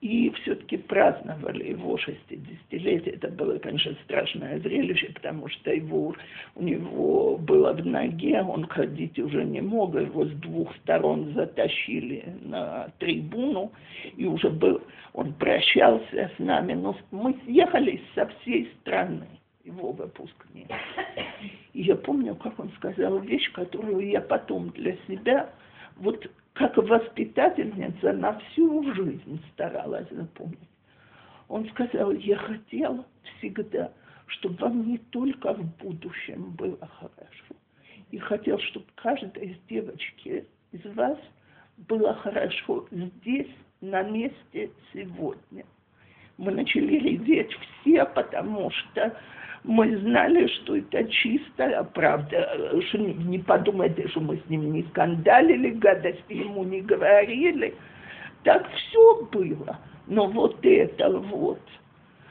[0.00, 3.16] И все-таки праздновали его 60-летие.
[3.16, 6.14] Это было, конечно, страшное зрелище, потому что его,
[6.54, 12.24] у него было в ноге, он ходить уже не мог, его с двух сторон затащили
[12.40, 13.72] на трибуну,
[14.16, 14.80] и уже был,
[15.12, 19.26] он прощался с нами, но мы съехались со всей страны,
[19.64, 20.72] его выпускники.
[21.72, 25.52] И я помню, как он сказал вещь, которую я потом для себя,
[25.96, 30.58] вот как воспитательница на всю жизнь старалась запомнить.
[31.48, 33.92] Он сказал, я хотел всегда,
[34.26, 37.54] чтобы вам не только в будущем было хорошо,
[38.10, 41.18] и хотел, чтобы каждой из девочки из вас
[41.88, 43.50] было хорошо здесь,
[43.80, 45.64] на месте, сегодня.
[46.40, 49.14] Мы начали реветь все, потому что
[49.62, 52.80] мы знали, что это чистая правда.
[52.88, 57.74] Что не, не подумайте, что мы с ним не скандалили, гадости ему не говорили.
[58.42, 59.78] Так все было.
[60.06, 61.60] Но вот это вот,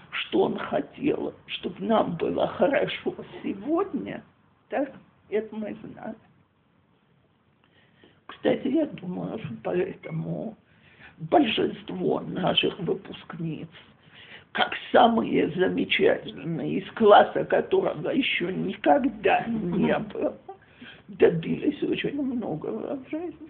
[0.10, 3.14] что он хотел, чтобы нам было хорошо
[3.44, 4.24] сегодня,
[4.70, 4.92] так,
[5.30, 6.16] это мы знали.
[8.26, 10.58] Кстати, я думаю, что поэтому
[11.20, 13.68] большинство наших выпускниц
[14.52, 20.38] как самые замечательные, из класса которого еще никогда не было,
[21.08, 23.50] добились очень многого в жизни.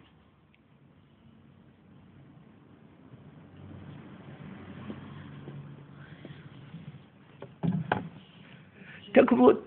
[9.14, 9.66] Так вот,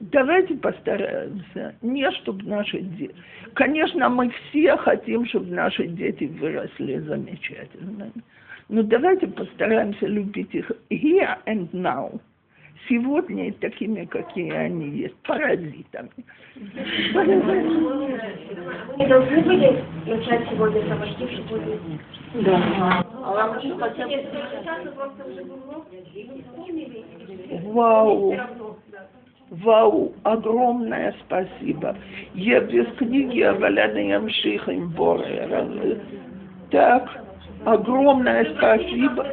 [0.00, 3.14] давайте постараемся, не чтобы наши дети...
[3.54, 8.12] Конечно, мы все хотим, чтобы наши дети выросли замечательными.
[8.68, 12.20] Но давайте постараемся любить их here and now.
[12.88, 16.10] Сегодня и такими, какие они есть, паразитами.
[18.96, 21.78] Мы должны были начать сегодня с обожди, чтобы...
[22.44, 22.60] Да.
[22.80, 23.04] А.
[27.62, 28.34] Вау!
[29.50, 30.12] Вау!
[30.24, 31.96] Огромное спасибо.
[32.34, 35.66] Я без книги Аваляна Ямшихим Борера.
[36.70, 37.23] Так,
[37.64, 39.26] огромное спасибо.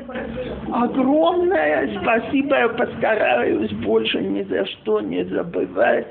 [0.72, 2.58] Огромное спасибо.
[2.58, 6.08] Я постараюсь больше ни за что не забывать.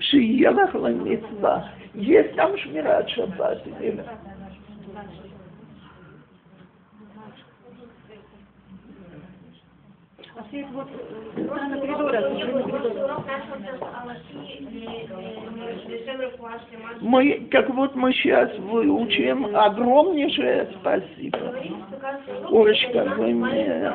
[0.00, 1.68] Шиелах ламитва.
[1.94, 4.04] Есть там шмират шаббат или
[10.36, 10.88] А все это вот
[11.36, 11.48] э.
[17.00, 21.38] Мы, так вот мы сейчас выучим огромнейшее спасибо.
[22.50, 23.92] Олечка, вы мне...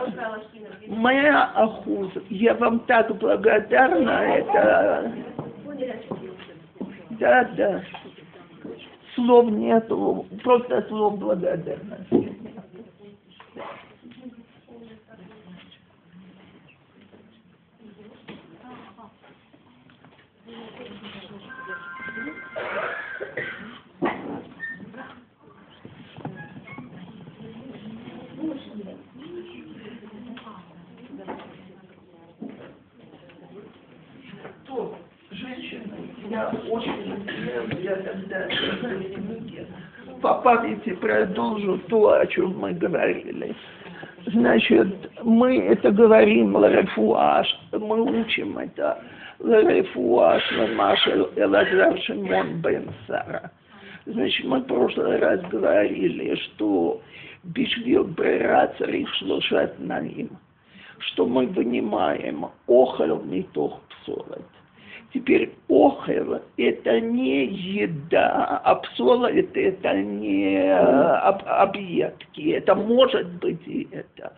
[0.88, 5.12] Моя ахуз, я вам так благодарна, это...
[7.12, 7.82] Да, да.
[9.16, 12.63] Слов нету, просто слов благодарности.
[34.68, 34.98] То,
[35.32, 37.26] женщины, я очень
[37.82, 38.48] я тогда
[40.22, 43.56] по памяти продолжу то, о чем мы говорили.
[44.28, 44.88] Значит,
[45.24, 49.04] мы это говорим ларефуаш, мы учим это
[49.44, 50.44] ларефуаш
[50.76, 53.52] Маша Элазар Шимон Бен Сара.
[54.06, 57.02] Значит, мы в прошлый раз говорили, что
[57.44, 60.30] Бишвил Брера Царих Шлошат Наим,
[61.00, 64.46] что мы вынимаем охал митох псолот.
[65.14, 73.88] Теперь охел– это не еда, а псола– это, не об, объедки, это может быть и
[73.92, 74.34] это.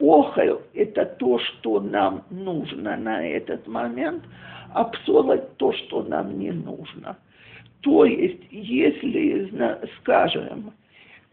[0.00, 4.24] Охел– это то, что нам нужно на этот момент,
[4.72, 7.16] а псола– то, что нам не нужно.
[7.80, 9.52] То есть, если,
[10.00, 10.72] скажем,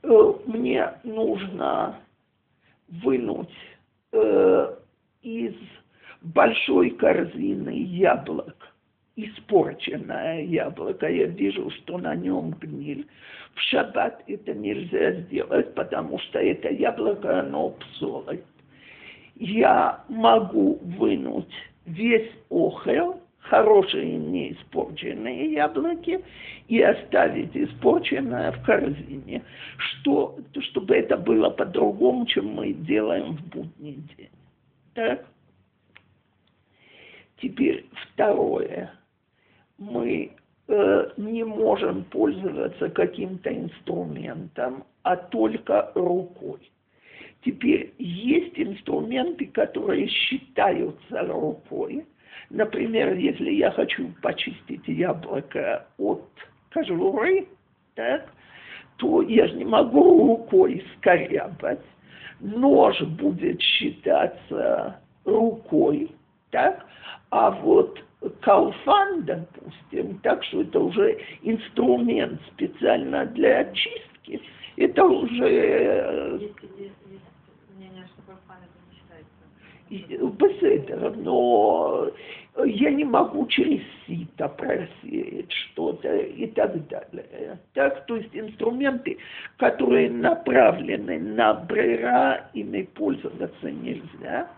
[0.04, 1.96] э, мне нужно
[2.90, 3.50] вынуть
[4.12, 4.76] э,
[5.22, 5.56] из
[6.22, 8.61] большой корзины яблок
[9.16, 13.08] испорченное яблоко, я вижу, что на нем гниль.
[13.56, 18.46] В шаббат это нельзя сделать, потому что это яблоко, оно псолит.
[19.36, 21.54] Я могу вынуть
[21.86, 26.24] весь охел, хорошие не испорченные яблоки,
[26.68, 29.44] и оставить испорченное в корзине,
[29.78, 34.30] что, чтобы это было по-другому, чем мы делаем в будний день.
[34.94, 35.26] Так?
[37.42, 38.92] Теперь второе
[39.82, 40.32] мы
[40.68, 46.60] э, не можем пользоваться каким-то инструментом, а только рукой.
[47.44, 52.06] Теперь есть инструменты, которые считаются рукой.
[52.52, 56.30] Например, если я хочу почистить яблоко от
[56.72, 57.48] кожуры,
[57.96, 58.32] так,
[58.98, 61.82] то я же не могу рукой скорябать.
[62.40, 66.12] Нож будет считаться рукой,
[66.52, 66.86] так,
[67.32, 68.00] а вот
[68.42, 74.42] колфан, допустим, так что это уже инструмент специально для очистки,
[74.78, 76.40] это уже...
[79.90, 82.10] Беседер, но
[82.64, 87.60] я не могу через сито просеять что-то и так далее.
[87.74, 89.18] Так, то есть инструменты,
[89.58, 94.50] которые направлены на брера, ими пользоваться нельзя.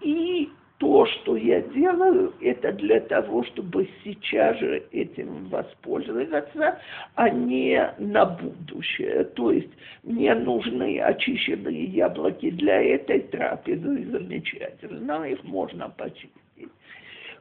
[0.00, 0.50] И
[0.82, 6.80] то, что я делаю, это для того, чтобы сейчас же этим воспользоваться,
[7.14, 9.22] а не на будущее.
[9.36, 9.70] То есть
[10.02, 16.32] мне нужны очищенные яблоки для этой трапезы, замечательно, их можно почистить.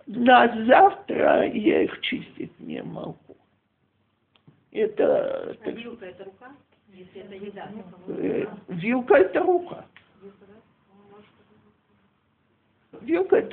[0.06, 3.38] На завтра я их чистить не могу.
[4.72, 5.58] Это...
[5.66, 6.52] А вилка это рука?
[6.94, 7.68] Если это еда,
[8.06, 9.86] то э, Вилка это рука.
[10.22, 10.62] Вилка это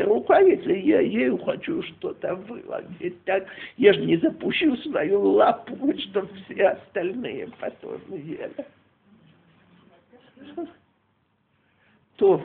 [0.04, 3.22] рука, если я ею хочу что-то выложить.
[3.24, 3.46] Так
[3.76, 8.66] я же не запущу свою лапу, чтобы все остальные потом ели.
[12.16, 12.42] То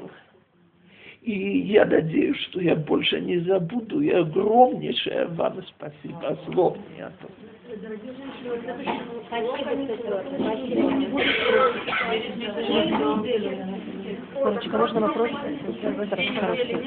[1.24, 4.02] и я надеюсь, что я больше не забуду.
[4.02, 6.38] И огромнейшее вам спасибо.
[6.46, 7.32] Слов нету.
[14.44, 15.32] Секундочку, можно вопрос?
[15.32, 16.84] Возраст хороший.